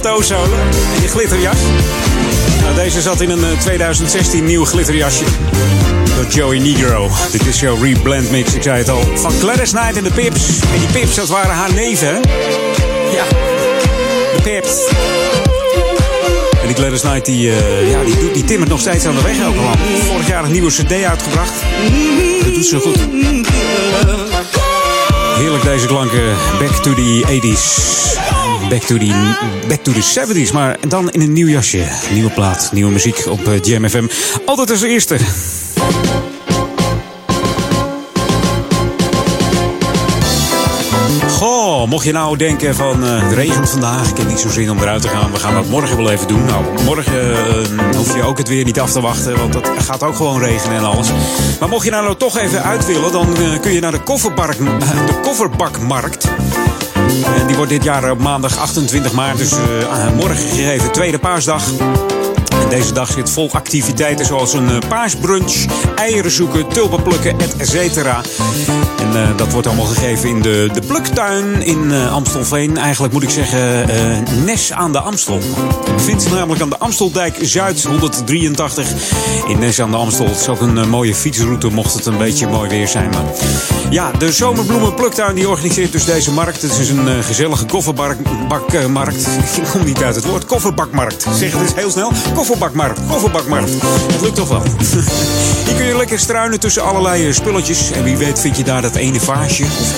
[0.00, 0.58] Plateauzolen
[0.94, 1.58] en je glitterjas.
[2.62, 5.24] Nou, deze zat in een eh, 2016 nieuw glitterjasje.
[6.14, 7.10] Door Joey Negro.
[7.30, 9.00] Dit is jouw reblend mix, ik zei het al.
[9.14, 10.60] Van Gladys Knight en de Pips.
[10.72, 12.20] En die Pips, dat waren haar neven?
[13.12, 13.24] Ja,
[14.36, 14.86] de Pips.
[16.60, 19.38] En die Gladys Knight, die, eh, ja, die, die timmert nog steeds aan de weg
[19.38, 19.78] elke land.
[20.10, 21.52] Vorig jaar een nieuwe cd uitgebracht.
[22.44, 22.98] Dat doet ze goed.
[25.36, 26.34] Heerlijk deze klanken.
[26.58, 28.25] Back to the 80s.
[28.68, 30.52] Back to the, back to the 70s.
[30.52, 31.84] Maar dan in een nieuw jasje.
[32.12, 34.06] Nieuwe plaat, nieuwe muziek op eh, Jam FM.
[34.46, 35.18] Altijd als eerste.
[41.36, 44.70] Goh, mocht je nou denken van eh, het regent vandaag, ik heb niet zo zin
[44.70, 45.32] om eruit te gaan.
[45.32, 46.44] We gaan dat morgen wel even doen.
[46.44, 50.02] Nou, morgen eh, hoef je ook het weer niet af te wachten, want het gaat
[50.02, 51.08] ook gewoon regenen en alles.
[51.60, 54.58] Maar mocht je nou, toch even uit willen, dan eh, kun je naar de, kofferbark,
[54.58, 56.28] de kofferbakmarkt.
[57.40, 59.58] En die wordt dit jaar op maandag 28 maart, dus eh,
[60.16, 61.62] morgen gegeven, tweede paasdag.
[62.62, 65.64] En deze dag zit vol activiteiten zoals een eh, paasbrunch,
[65.94, 68.20] eieren zoeken, tulpen plukken, et cetera.
[68.98, 72.76] En eh, dat wordt allemaal gegeven in de, de pluktuin in eh, Amstelveen.
[72.76, 75.40] Eigenlijk moet ik zeggen eh, Nes aan de Amstel.
[75.94, 78.92] Bevindt zich namelijk aan de Amsteldijk Zuid 183
[79.48, 80.26] in Nes aan de Amstel.
[80.26, 83.10] Het is ook een eh, mooie fietsroute mocht het een beetje mooi weer zijn.
[83.10, 83.24] Maar
[83.90, 86.62] ja, de zomerbloemenpluktuin die organiseert dus deze markt.
[86.62, 89.26] Het is een gezellige kofferbakmarkt.
[89.62, 90.44] Ik kom niet uit het woord.
[90.44, 91.26] Kofferbakmarkt.
[91.34, 92.12] Zeg het eens heel snel.
[92.34, 93.00] Kofferbakmarkt.
[93.08, 93.70] Kofferbakmarkt.
[94.12, 94.62] Het lukt toch wel.
[95.66, 97.90] Hier kun je lekker struinen tussen allerlei spulletjes.
[97.90, 99.64] En wie weet vind je daar dat ene vaasje.
[99.64, 99.94] Of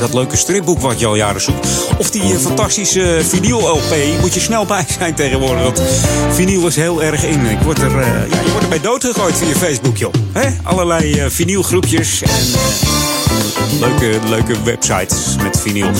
[0.00, 1.66] dat leuke stripboek wat je al jaren zoekt.
[1.98, 4.20] Of die eh, fantastische vinyl-LP.
[4.20, 5.62] Moet je snel bij zijn tegenwoordig.
[5.62, 5.82] Want
[6.30, 7.46] vinyl is heel erg in.
[7.46, 10.12] Ik word er, eh, ja, je wordt erbij doodgegooid via Facebook, joh.
[10.32, 10.48] Hè?
[10.62, 12.22] Allerlei eh, vinylgroepjes.
[12.22, 15.90] En, eh, Leuke, leuke websites met vinyl.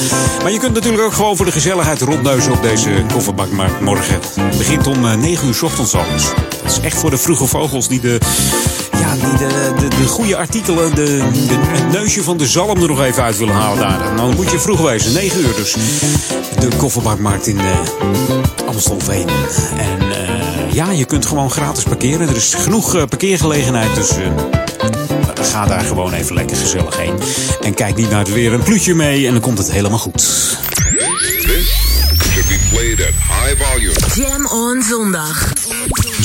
[0.42, 4.18] Maar je kunt natuurlijk ook gewoon voor de gezelligheid rondneuzen op deze kofferbakmarkt morgen.
[4.40, 6.04] Het begint om eh, 9 uur 's ochtends al.
[6.12, 6.24] Dus
[6.62, 8.18] dat is echt voor de vroege vogels die de,
[9.02, 11.04] ja, die de, de, de goede artikelen, de,
[11.48, 14.10] de, het neusje van de zalm er nog even uit willen halen daar.
[14.10, 15.76] En dan moet je vroeg wezen, 9 uur dus.
[16.60, 19.28] De kofferbakmarkt in eh, Amstelveen.
[19.76, 22.28] En eh, ja, je kunt gewoon gratis parkeren.
[22.28, 24.10] Er is genoeg eh, parkeergelegenheid, dus...
[24.10, 24.26] eh,
[25.42, 27.14] Ga daar gewoon even lekker gezellig heen.
[27.62, 30.16] En kijk niet naar het weer een pluutje mee en dan komt het helemaal goed.
[30.16, 31.68] This
[32.32, 33.14] should be played at
[33.46, 33.94] high volume.
[34.14, 35.52] Jam on zondag.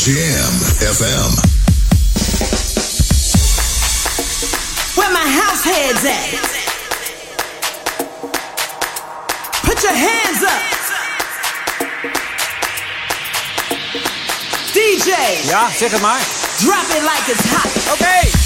[0.06, 0.54] Jam
[0.94, 1.67] FM.
[5.68, 6.28] Heads at?
[9.64, 10.62] Put your hands up.
[14.74, 15.12] DJ.
[15.48, 16.22] Ja, zeg het maar.
[16.58, 17.94] Drop it like it's hot.
[17.94, 18.37] Okay.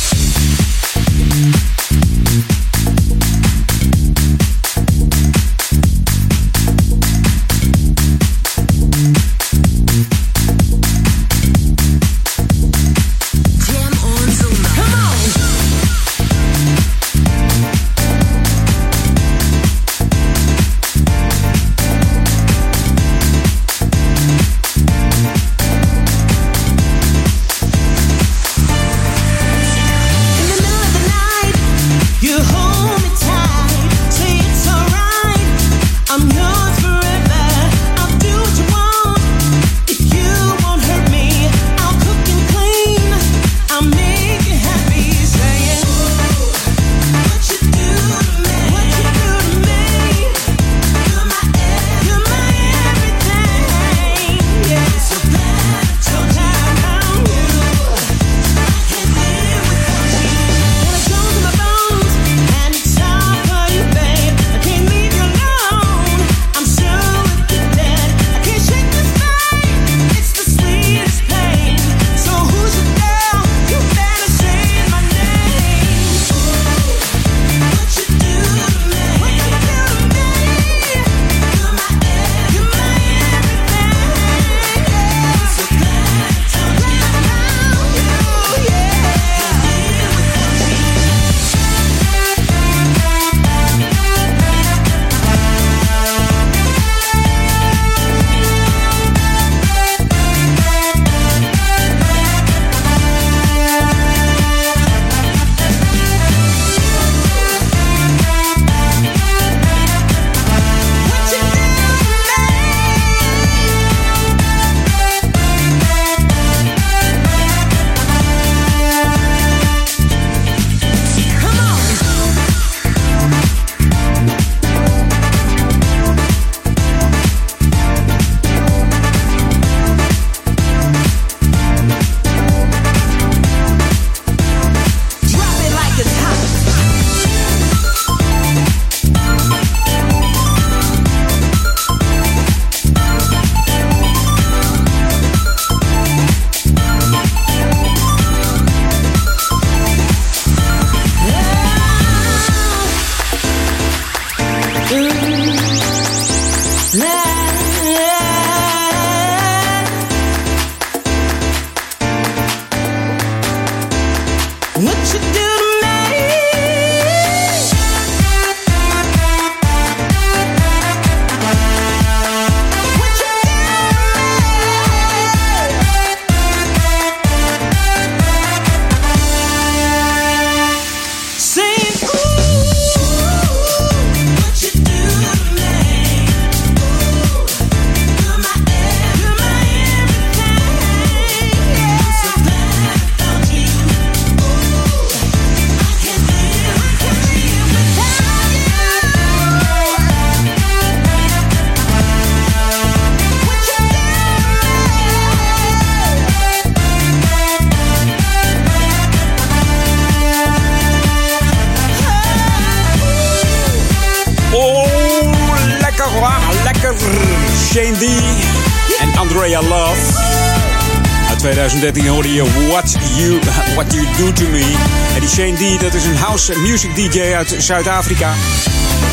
[221.68, 223.40] 2013 hoorde je What You,
[223.76, 224.74] What you Do To Me.
[225.14, 228.34] En die Shane D, dat is een house music DJ uit Zuid-Afrika.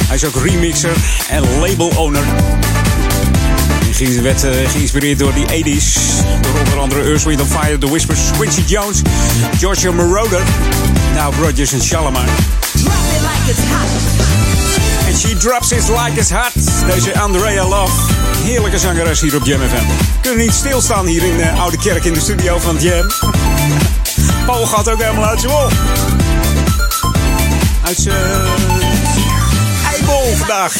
[0.07, 0.93] Hij is ook remixer
[1.29, 2.23] en label owner.
[3.97, 5.95] Hij werd uh, geïnspireerd door die 80s.
[6.41, 9.03] Door onder andere Earth, Wind Fire, The Whispers, Quincy Jones,
[9.59, 10.41] Georgia Moroder,
[11.15, 12.29] Now Rogers en Shalimar.
[15.07, 16.53] En She Drops It Like It's Hot.
[16.95, 18.18] Deze Andrea Love.
[18.49, 19.85] Heerlijke zangeres hier op Jam FM.
[20.21, 23.07] Kunnen niet stilstaan hier in uh, Oude Kerk in de studio van Jam.
[24.47, 25.69] Paul gaat ook helemaal uit zijn wol.
[27.85, 28.47] Uit zijn
[29.93, 30.73] eibol vandaag.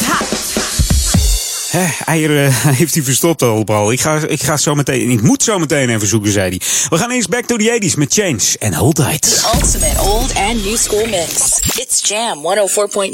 [1.71, 3.93] Hè, eieren heeft hij verstopt al, Paul.
[3.93, 6.61] Ik ga, ik ga zo meteen, ik moet zo meteen even zoeken, zei hij.
[6.89, 9.23] We gaan eens back to the 80s met Change en Hold Tight.
[9.23, 11.61] The ultimate old and new school mix.
[11.77, 13.13] It's Jam 104.9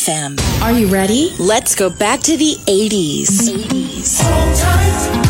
[0.00, 0.34] FM.
[0.62, 1.30] Are you ready?
[1.38, 3.28] Let's go back to the 80s.
[3.28, 4.20] 80s.
[4.20, 5.25] Hold tight.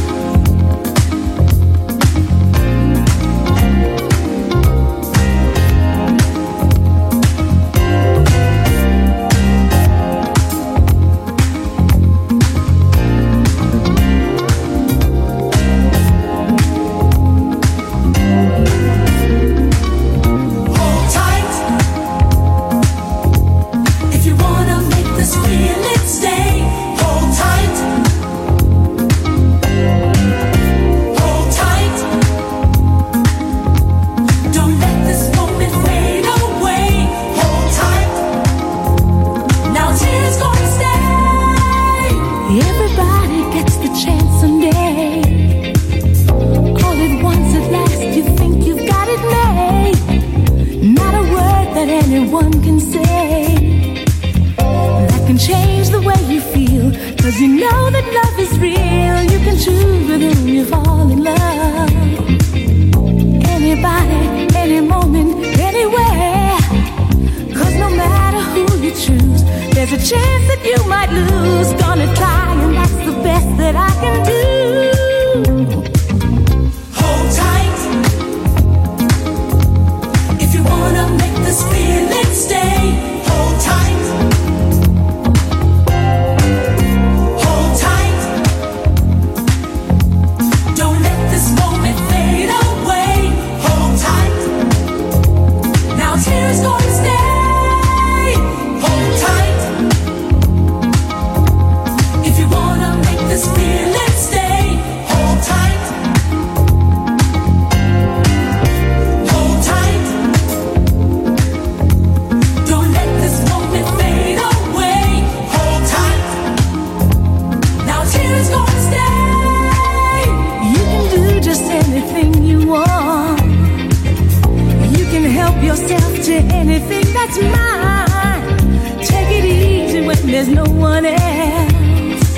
[127.27, 128.99] That's mine.
[129.01, 132.35] Take it easy when there's no one else.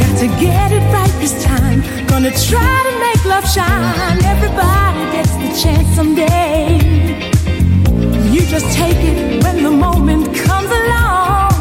[0.00, 1.80] Got to get it right this time.
[2.06, 4.18] Gonna try to make love shine.
[4.24, 6.78] Everybody gets the chance someday.
[8.32, 11.52] You just take it when the moment comes along.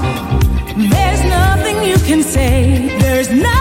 [0.89, 2.97] There's nothing you can say.
[2.99, 3.60] There's nothing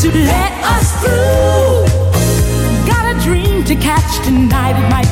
[0.00, 1.84] to let us through.
[2.86, 5.09] Got a dream to catch tonight, it might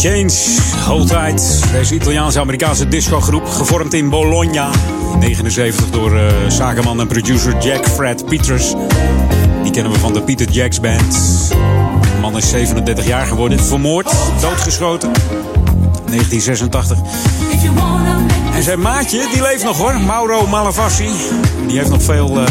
[0.00, 1.72] Change, Tight.
[1.72, 4.70] Deze Italiaanse-Amerikaanse discogroep, gevormd in Bologna.
[5.12, 8.74] In 79 door eh, zakenman en producer Jack Fred Peters.
[9.62, 11.16] Die kennen we van de Peter Jacks Band.
[12.14, 13.60] Een man is 37 jaar geworden.
[13.60, 15.12] Vermoord, doodgeschoten.
[15.12, 16.98] 1986.
[18.54, 20.00] En zijn maatje, die leeft nog hoor.
[20.00, 21.10] Mauro Malavasi.
[21.66, 22.46] Die heeft nog veel uh,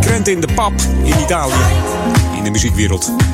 [0.00, 0.72] krenten in de pap
[1.02, 1.52] in Italië.
[2.36, 3.25] In de muziekwereld.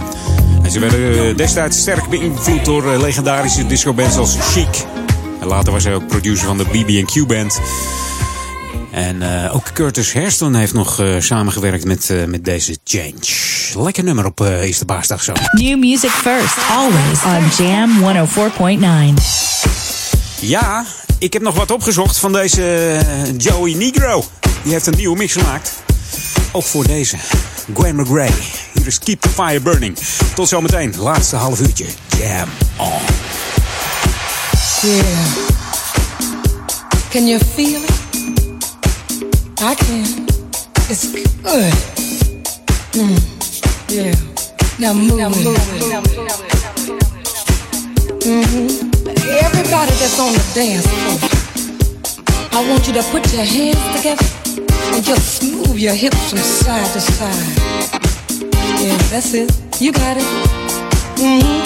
[0.72, 4.84] Ze werden destijds sterk beïnvloed door legendarische discobands als Chic.
[5.40, 7.60] En later was hij ook producer van de BB&Q band.
[8.90, 13.82] En uh, ook Curtis Hairston heeft nog uh, samengewerkt met, uh, met deze Change.
[13.84, 15.32] Lekker nummer op Eerste Paasdag zo.
[15.52, 17.90] New music first, always on Jam
[19.18, 19.22] 104.9.
[20.40, 20.84] Ja,
[21.18, 22.98] ik heb nog wat opgezocht van deze
[23.36, 24.24] Joey Negro.
[24.62, 25.72] Die heeft een nieuwe mix gemaakt.
[26.52, 27.16] Ook voor deze.
[27.74, 28.30] Gwen McGray.
[28.86, 29.96] Is Keep the Fire Burning.
[30.34, 31.86] Tot zometeen, laatste half uurtje.
[32.18, 33.00] Jam on.
[34.82, 35.04] Yeah.
[37.10, 37.90] Can you feel it?
[39.60, 40.26] I can.
[40.88, 41.10] It's
[41.42, 41.72] good.
[42.92, 43.18] Mm.
[43.88, 44.14] Yeah.
[44.78, 45.16] Now move.
[45.16, 45.56] Now move.
[48.24, 48.66] Mm-hmm.
[49.46, 51.18] Everybody that's on the dance floor,
[52.52, 54.26] I want you to put your hands together
[54.94, 58.11] and just move your hips from side to side.
[58.82, 59.48] Yeah, that's it.
[59.80, 60.24] You got it.
[61.14, 61.62] Mm-hmm.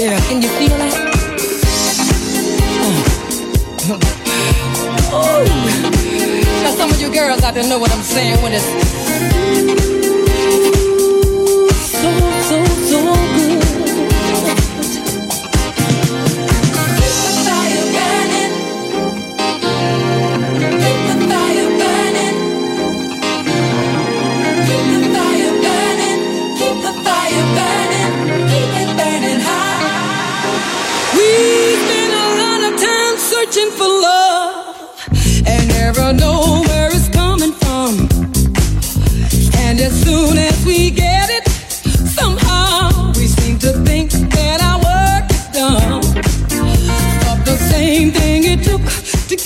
[0.00, 0.96] Yeah, can you feel that?
[5.12, 5.44] Oh.
[6.62, 8.64] Now some of you girls out there know what I'm saying when it's
[11.90, 12.29] so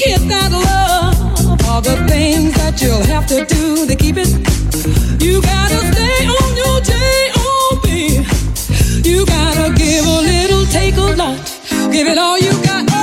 [0.05, 4.29] get that love, all the things that you'll have to do to keep it.
[5.23, 7.89] You gotta stay on your J-O-B.
[9.09, 11.39] You gotta give a little, take a lot.
[11.91, 12.94] Give it all you got.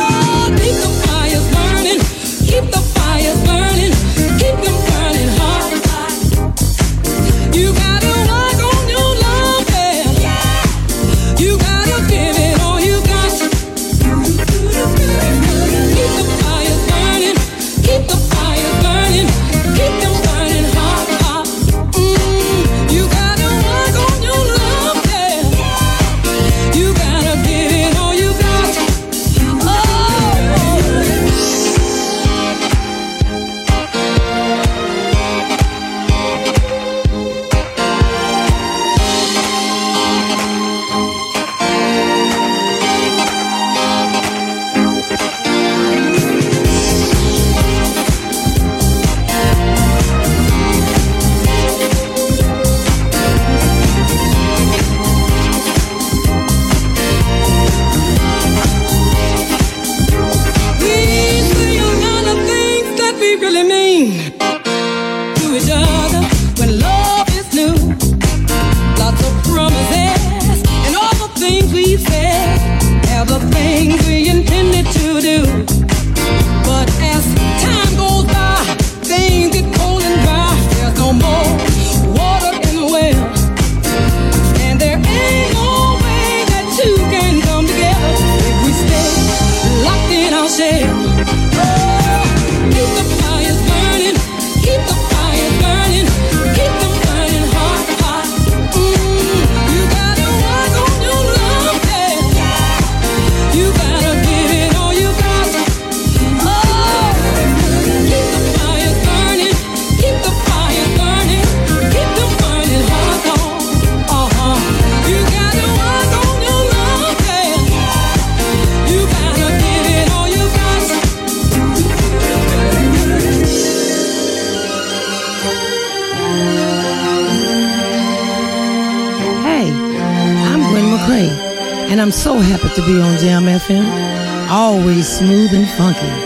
[134.91, 136.20] Always smooth and funky.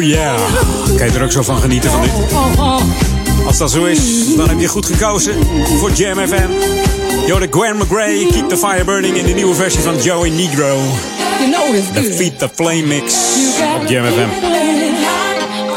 [0.00, 0.34] Oh ja,
[0.96, 2.10] kan je er ook zo van genieten van dit?
[3.46, 5.34] Als dat zo is, dan heb je goed gekozen
[5.78, 6.50] voor Jam FM.
[7.26, 10.78] Yo, de Gwen McRae, Keep the Fire Burning in de nieuwe versie van Joey Negro.
[11.38, 12.14] De good.
[12.14, 13.14] Feed the Flame mix
[13.82, 14.44] op Jam FM.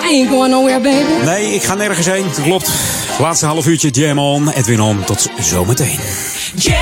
[0.05, 1.25] I ain't going nowhere, baby.
[1.25, 2.69] Nee, ik ga nergens heen, dat klopt.
[3.19, 5.99] Laatste half uurtje Jam On, Edwin On, tot zometeen.
[6.55, 6.77] Jam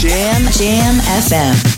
[0.00, 1.77] Jam Jam FM.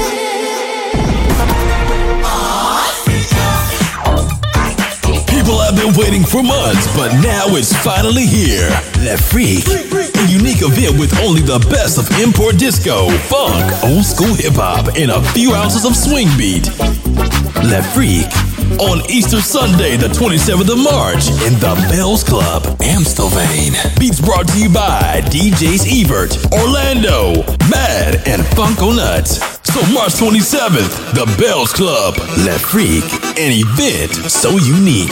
[5.51, 8.71] People have been waiting for months, but now it's finally here.
[9.03, 14.31] Le Freak, a unique event with only the best of import disco, funk, old school
[14.31, 16.71] hip hop, and a few ounces of swing beat.
[17.67, 18.31] Le Freak
[18.79, 23.75] on Easter Sunday, the 27th of March, in the Bells Club, Amstelveen.
[23.99, 29.43] Beats brought to you by DJs Evert, Orlando, Mad, and Funko Nuts.
[29.67, 33.03] So March 27th, the Bells Club, Le Freak,
[33.35, 35.11] an event so unique.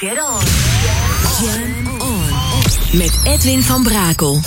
[0.00, 0.42] Get on.
[2.92, 4.40] Met Edwin van Brakel.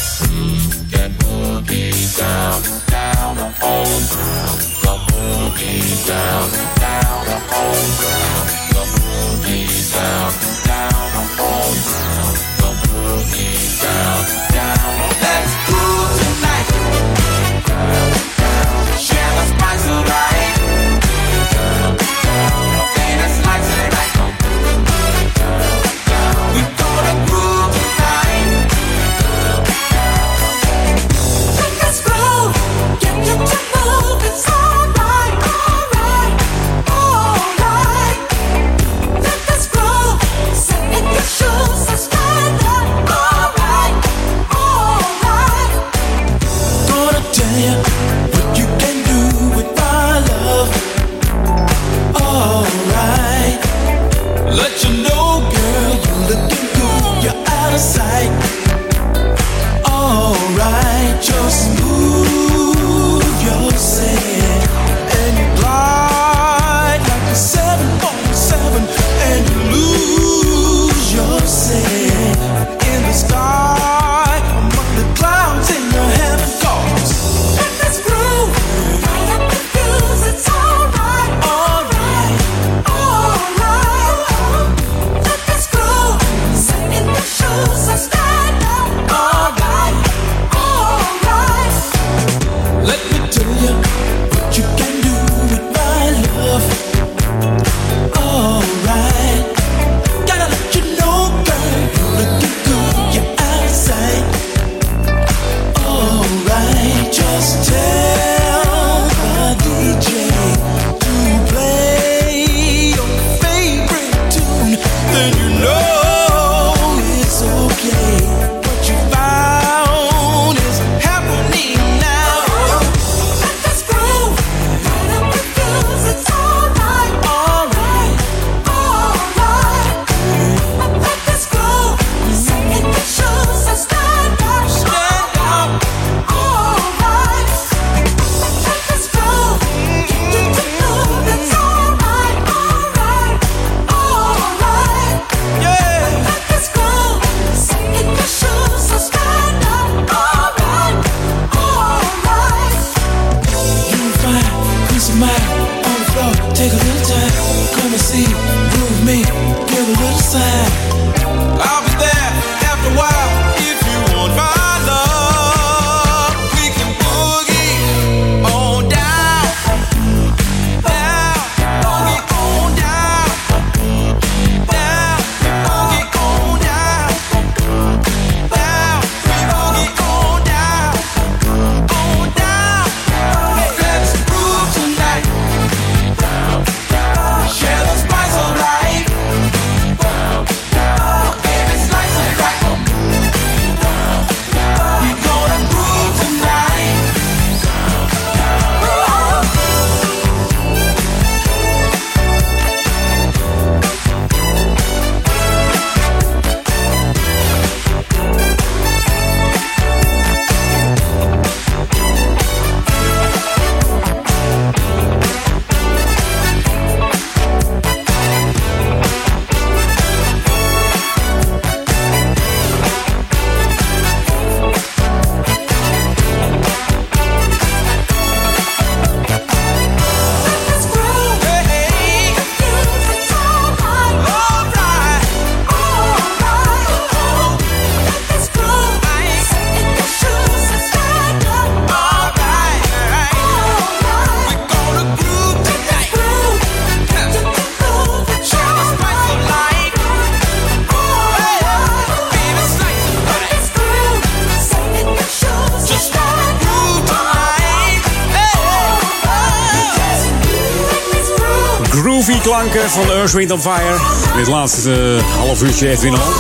[262.91, 263.95] Van Earth, Wind Fire.
[264.33, 266.31] In het laatste uh, half uurtje Edwin Hall.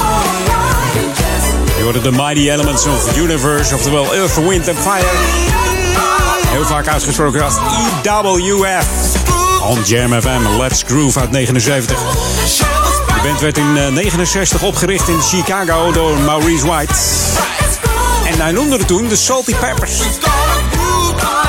[1.77, 5.05] Je hoorde de Mighty Elements of Universe, oftewel Earth, Wind Fire.
[6.47, 7.55] Heel vaak uitgesproken als
[8.03, 8.85] EWF.
[9.63, 11.97] On Jam FM, Let's Groove uit 79.
[13.07, 16.93] De band werd in 69 opgericht in Chicago door Maurice White.
[18.25, 19.99] En hij noemde het toen de Salty Peppers.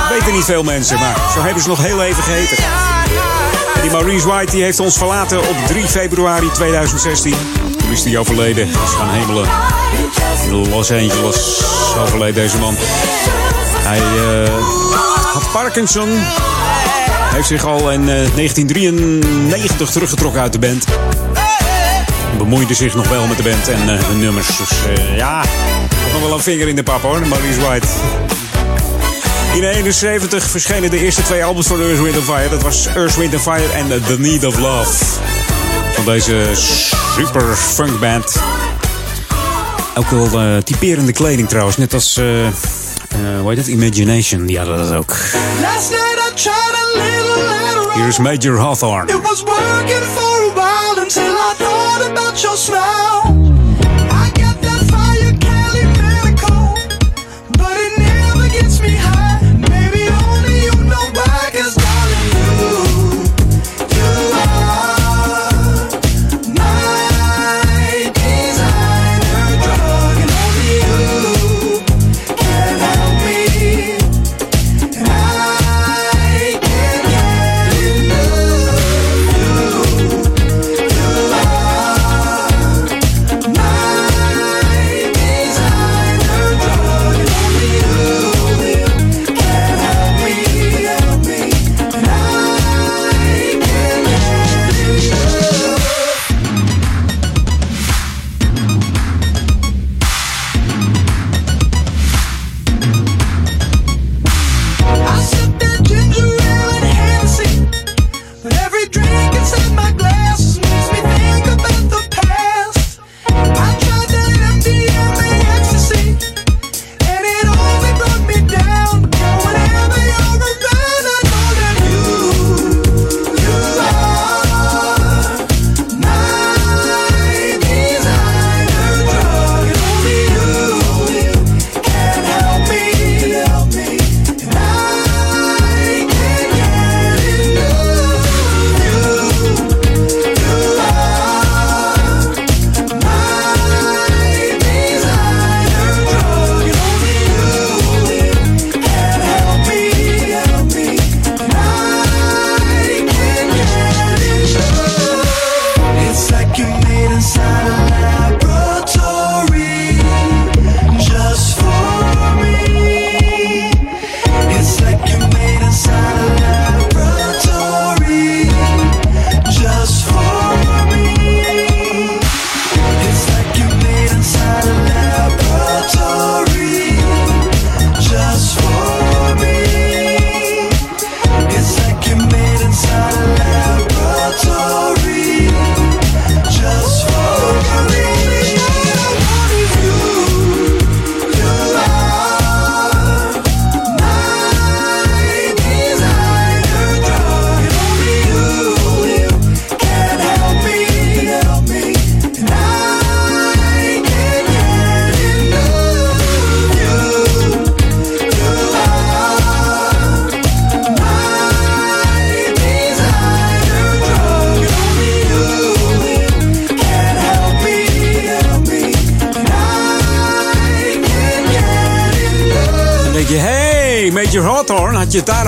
[0.09, 2.57] Weten niet veel mensen, maar zo hebben ze nog heel even geheten.
[3.83, 7.35] Die Maurice White die heeft ons verlaten op 3 februari 2016.
[7.79, 8.69] Toen is hij overleden.
[8.69, 9.49] Is gaan hemelen.
[10.47, 11.63] In Los Angeles
[11.99, 12.75] overleed deze man.
[13.79, 14.49] Hij uh,
[15.33, 16.09] had Parkinson.
[17.35, 20.85] Heeft zich al in uh, 1993 teruggetrokken uit de band.
[22.39, 24.47] Bemoeide zich nog wel met de band en uh, de nummers.
[24.47, 24.71] Dus
[25.17, 25.45] ja,
[26.13, 27.87] nog wel een vinger in de pap hoor, Maurice White.
[29.53, 32.49] In 1971 verschenen de eerste twee albums van Earth, Wind Fire.
[32.49, 34.93] Dat was Earth, Wind Fire en The Need of Love.
[35.93, 36.51] Van deze
[37.17, 38.37] super funkband.
[39.95, 41.77] Ook wel uh, typerende kleding trouwens.
[41.77, 42.51] Net als, uh, uh,
[43.41, 43.67] hoe heet het?
[43.67, 44.49] Imagination.
[44.49, 45.17] Ja, dat is ook.
[47.95, 49.13] Hier is Major Hawthorne.
[49.13, 53.42] It was working for a while until I thought about your smile.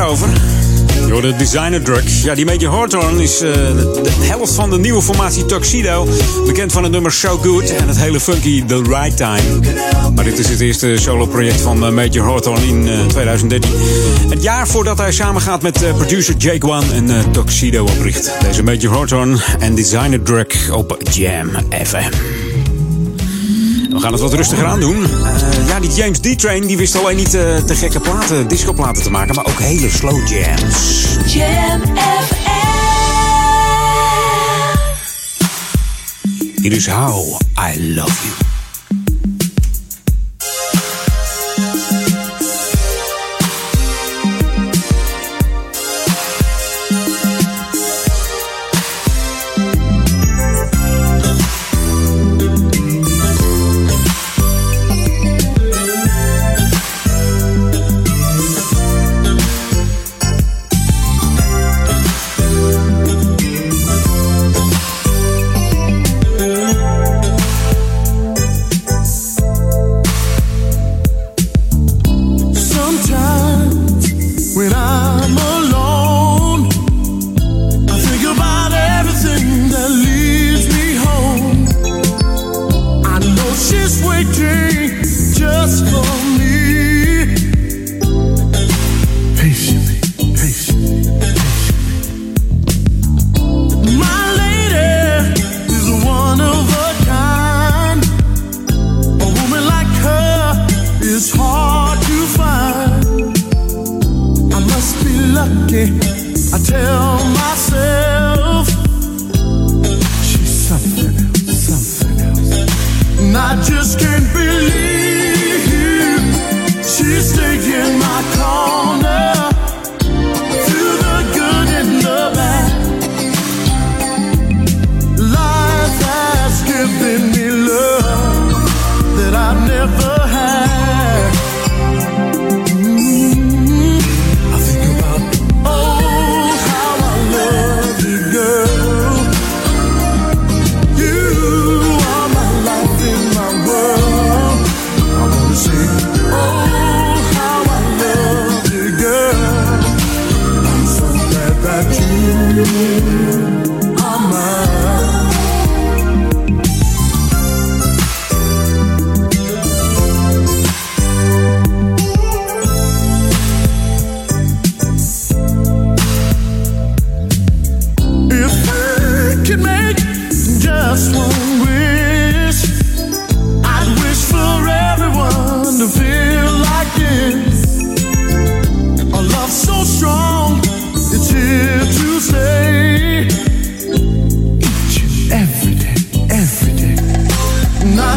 [0.05, 0.29] Daarover?
[1.09, 2.23] Door de designer drug.
[2.23, 6.09] Ja, die Major Hawthorne is uh, de, helft van de nieuwe formatie Tuxedo.
[6.47, 9.61] Bekend van het nummer So Good en het hele funky The Right Time.
[10.15, 13.71] Maar dit is het eerste solo-project van uh, Major Hawthorne in uh, 2013.
[14.29, 18.33] Het jaar voordat hij samengaat met producer Jake One en Tuxedo opricht.
[18.41, 21.51] Deze Major Hawthorne en designer drug op Jam
[21.85, 22.44] FM.
[24.05, 24.97] Gaan het wat rustiger aan doen.
[25.03, 29.11] Uh, ja, die James D-Train die wist alleen niet uh, te gekke platen, discoplaten te
[29.11, 31.07] maken, maar ook hele slow jams.
[31.27, 32.35] Jam FM.
[36.63, 38.44] It is how I love you.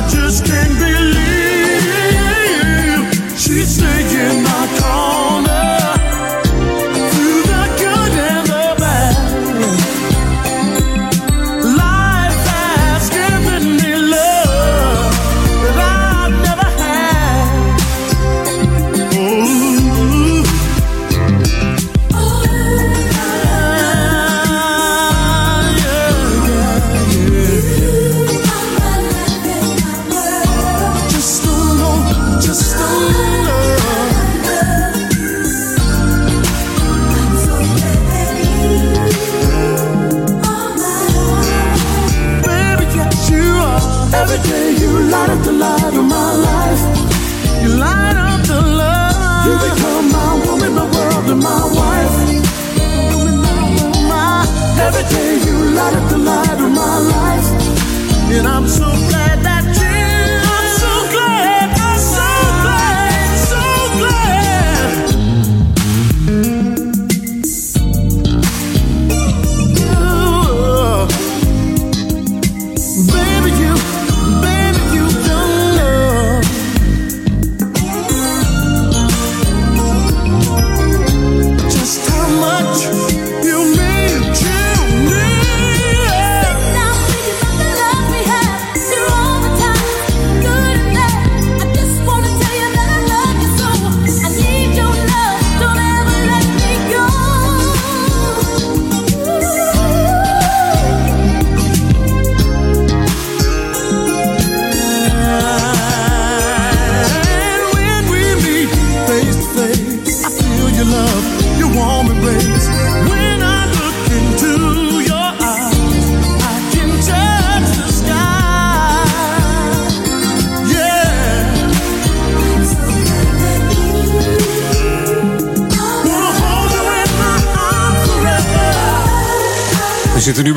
[0.10, 1.37] Zitten nu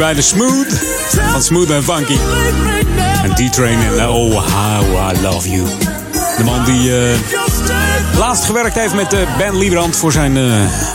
[0.00, 0.72] bij de Smooth
[1.30, 2.16] van Smooth and Funky.
[3.22, 5.66] En D-Train en Oh How I Love You.
[6.36, 7.18] De man die uh,
[8.18, 10.38] laatst gewerkt heeft met uh, Ben Liebrand voor zijn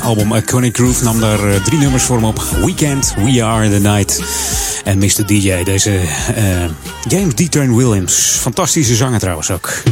[0.04, 1.04] album Iconic Groove.
[1.04, 2.42] Nam daar drie nummers voor hem op.
[2.64, 4.24] Weekend, We Are The Night
[4.84, 5.26] en Mr.
[5.26, 5.64] DJ.
[5.64, 6.00] Deze
[7.08, 8.38] James D-Train Williams.
[8.42, 9.84] Fantastische zanger trouwens ook.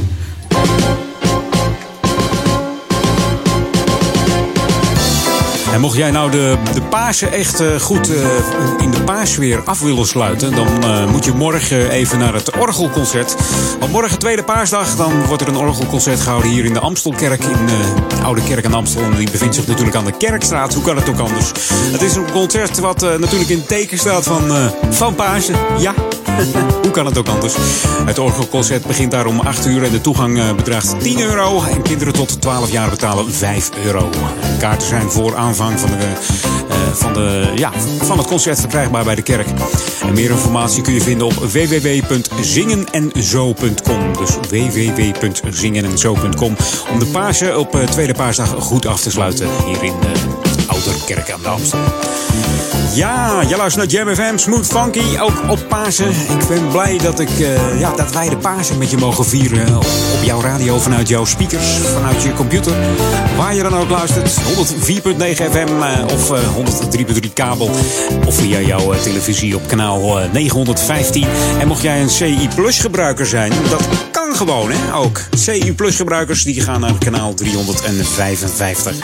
[5.73, 6.81] En mocht jij nou de, de
[7.31, 8.15] echt uh, goed uh,
[8.77, 13.35] in de paasweer af willen sluiten, dan uh, moet je morgen even naar het orgelconcert.
[13.79, 17.43] Want morgen, tweede paasdag, dan wordt er een orgelconcert gehouden hier in de Amstelkerk.
[17.43, 17.81] In de
[18.23, 19.03] Oude Kerk aan Amstel.
[19.03, 20.73] En die bevindt zich natuurlijk aan de Kerkstraat.
[20.73, 21.51] Hoe kan het ook anders?
[21.91, 25.55] Het is een concert wat natuurlijk in het teken staat van, van Pasen.
[25.77, 25.93] Ja,
[26.83, 27.53] Hoe kan het ook anders?
[28.05, 31.63] Het orgelconcert begint daar om 8 uur en de toegang bedraagt 10 euro.
[31.63, 34.09] En kinderen tot 12 jaar betalen 5 euro.
[34.59, 36.13] Kaarten zijn voor aanvang van, de,
[36.69, 39.47] uh, van, de, ja, van het concert verkrijgbaar bij de kerk.
[40.01, 44.13] En meer informatie kun je vinden op www.zingenenzo.com.
[44.17, 46.55] Dus www.zingenenzo.com.
[46.91, 50.09] Om de paasje op uh, tweede paasdag goed af te sluiten hier in uh,
[50.67, 51.79] Ouderkerk aan de Amstel.
[52.95, 56.09] Ja, je luistert naar Jam FM, Smooth Funky, ook op Pasen.
[56.09, 59.77] Ik ben blij dat, ik, uh, ja, dat wij de Pasen met je mogen vieren
[59.77, 59.85] op,
[60.23, 62.73] jouw radio, vanuit jouw speakers, vanuit je computer.
[63.37, 64.41] Waar je dan ook luistert, 104.9
[65.51, 66.39] FM uh, of uh,
[67.23, 67.69] 103.3 kabel.
[68.25, 71.27] Of via jouw televisie op kanaal 915.
[71.59, 73.87] En mocht jij een CI Plus gebruiker zijn, dat
[74.31, 75.21] gewoon, hè, ook.
[75.45, 78.95] CU Plus gebruikers die gaan naar kanaal 355.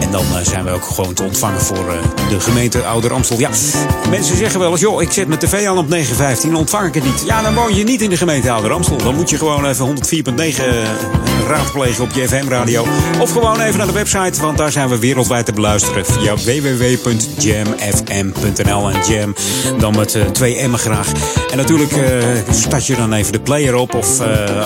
[0.00, 3.38] En dan eh, zijn we ook gewoon te ontvangen voor uh, de gemeente Ouder Amstel.
[3.38, 3.50] Ja,
[4.10, 7.04] mensen zeggen wel eens, joh, ik zet mijn tv aan op 915, ontvang ik het
[7.04, 7.22] niet.
[7.26, 8.96] Ja, dan woon je niet in de gemeente Ouder Amstel.
[8.96, 9.94] Dan moet je gewoon even 104.9
[11.46, 12.86] raadplegen op je FM-radio.
[13.20, 17.30] Of gewoon even naar de website, want daar zijn we wereldwijd te beluisteren via www.jamfm.nl.
[18.90, 19.34] En jam
[19.78, 21.12] dan met twee M'en graag.
[21.50, 21.92] En natuurlijk
[22.50, 24.20] start je dan even de player op, of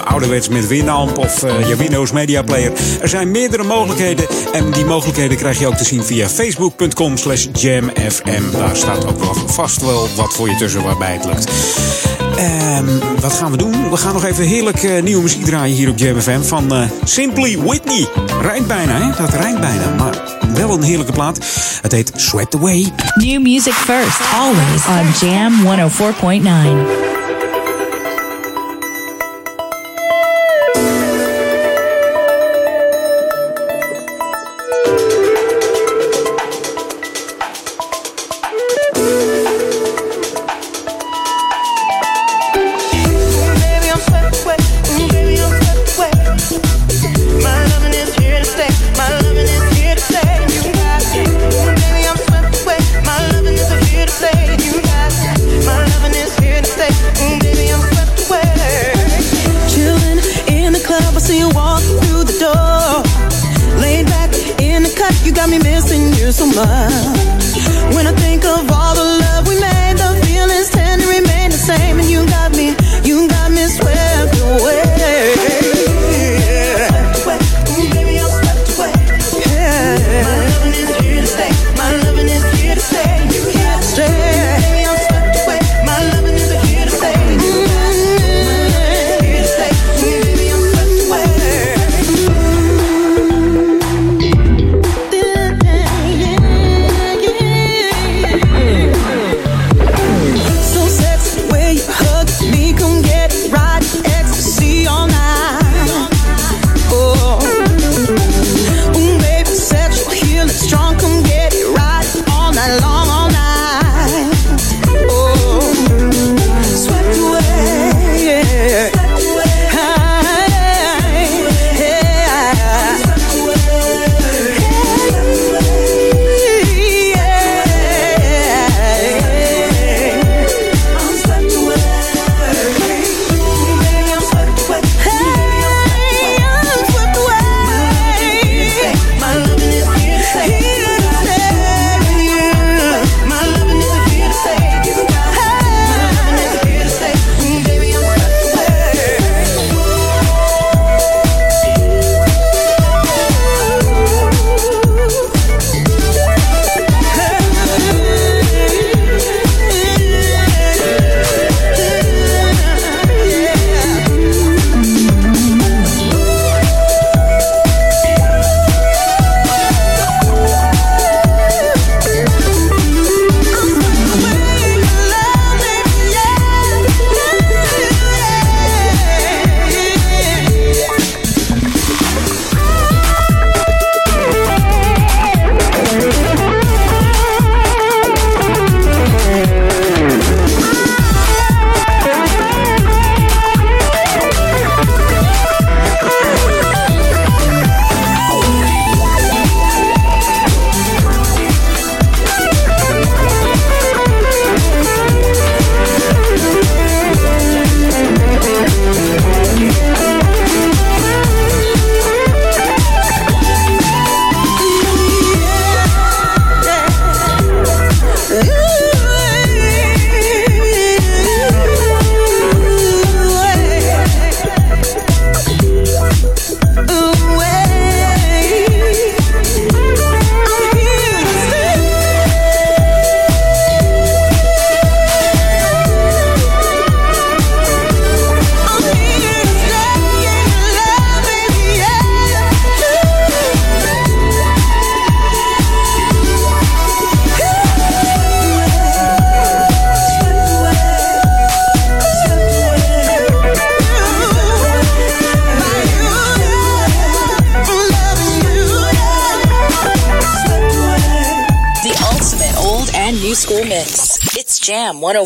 [0.04, 2.72] ouderwets met Winamp, of je Windows Media Player.
[3.00, 7.46] Er zijn meerdere mogelijkheden en die mogelijkheden krijg je ook te zien via facebook.com slash
[7.52, 8.50] jamfm.
[8.52, 11.52] Daar staat ook wel vast wel wat voor je tussen waarbij het lukt.
[12.38, 13.90] Um, wat gaan we doen?
[13.90, 16.72] We gaan nog even heerlijk uh, nieuwe muziek draaien hier op Jam FM van
[17.04, 18.08] Simply Whitney.
[18.42, 19.22] Rijdt bijna, hè?
[19.22, 20.14] Dat rijdt bijna, maar
[20.54, 21.38] wel een heerlijke plaat.
[21.82, 22.92] Het heet Swept Away.
[23.14, 25.52] New music first, always on Jam
[27.02, 27.13] 104.9.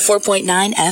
[0.08, 0.14] 104.9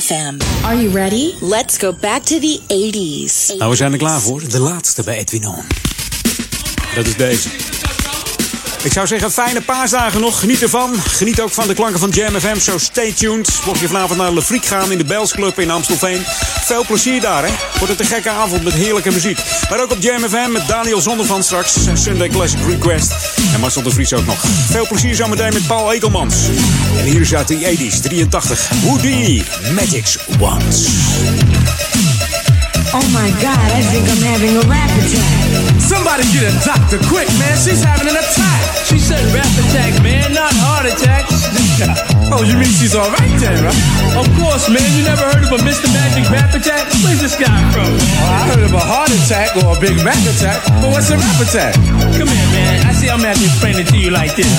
[0.01, 0.37] FM.
[0.63, 1.33] Are you ready?
[1.41, 3.57] Let's go back to the 80s.
[3.57, 4.49] Nou, we zijn er klaar voor.
[4.49, 5.63] De laatste bij Edwin On.
[6.95, 7.49] Dat is deze.
[8.83, 10.39] Ik zou zeggen, fijne paasdagen nog.
[10.39, 10.93] Geniet ervan.
[10.99, 12.59] Geniet ook van de klanken van Jam FM.
[12.59, 13.59] Zo stay tuned.
[13.65, 16.21] Mocht je vanavond naar Le Freak gaan in de Bells Club in Amstelveen.
[16.65, 17.53] Veel plezier daar, hè.
[17.73, 19.39] Wordt het een gekke avond met heerlijke muziek.
[19.69, 21.77] Maar ook op Jam FM met Daniel Zondervan straks.
[21.93, 23.13] Sunday Classic Request.
[23.53, 24.43] En Marcel de Vries ook nog.
[24.69, 26.35] Veel plezier zometeen met Paul Ekelmans.
[26.97, 28.69] En hier is uit de 80s, 83.
[28.83, 31.46] Houdini, Magic's Once.
[32.97, 35.77] Oh my God, I think I'm having a rap attack.
[35.77, 37.53] Somebody get a doctor quick, man.
[37.53, 38.61] She's having an attack.
[38.89, 41.29] She said rap attack, man, not heart attack.
[42.33, 43.83] oh, you mean she's all right then, right?
[44.17, 44.81] Of course, man.
[44.97, 45.85] You never heard of a Mr.
[45.93, 46.89] Magic rap attack?
[47.05, 47.85] Where's this guy from?
[47.85, 51.21] Well, I heard of a heart attack or a Big Mac attack, but what's a
[51.21, 51.77] rap attack?
[52.17, 52.81] Come here, man.
[52.81, 54.49] I see I'm gonna have to explain it to you like this.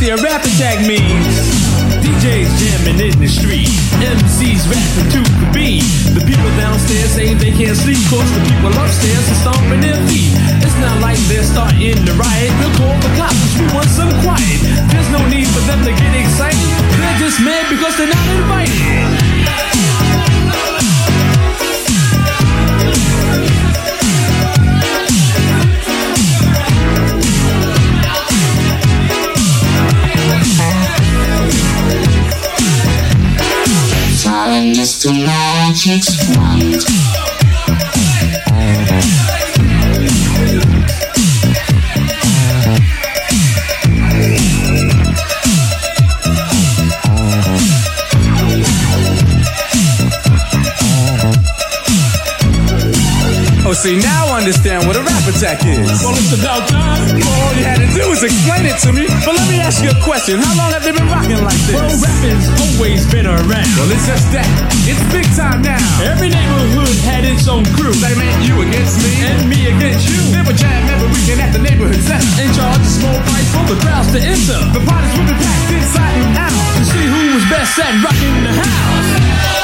[0.00, 1.61] See, a rap attack means
[2.02, 3.70] DJs jamming in the street,
[4.02, 5.86] MCs rapping to the beat.
[6.18, 10.34] The people downstairs saying they can't sleep, cause the people upstairs are stomping their feet.
[10.66, 12.50] It's not like they're starting to riot.
[12.58, 14.58] We'll call the cops, we want some quiet.
[14.90, 16.58] There's no need for them to get excited.
[16.98, 19.51] They're just mad because they're not invited.
[34.32, 37.11] Falling just to magic's wand.
[53.72, 56.04] Oh, see, now I understand what a rap attack is.
[56.04, 57.08] Well, it's about time.
[57.16, 59.08] Well, all you had to do was explain it to me.
[59.24, 60.36] But let me ask you a question.
[60.44, 61.80] How long have they been rocking like this?
[61.80, 63.72] Well, rapping's always been around.
[63.80, 64.44] Well, it's just that.
[64.84, 65.80] It's big time now.
[66.04, 67.96] Every neighborhood had its own crew.
[67.96, 69.08] They meant you against me.
[69.24, 70.20] And me against you.
[70.36, 72.28] They would jam every weekend at the neighborhood center.
[72.44, 74.60] And charge a small price for the crowds to enter.
[74.76, 76.60] The parties would be packed inside and out.
[76.76, 79.61] To see who was best at rocking the house.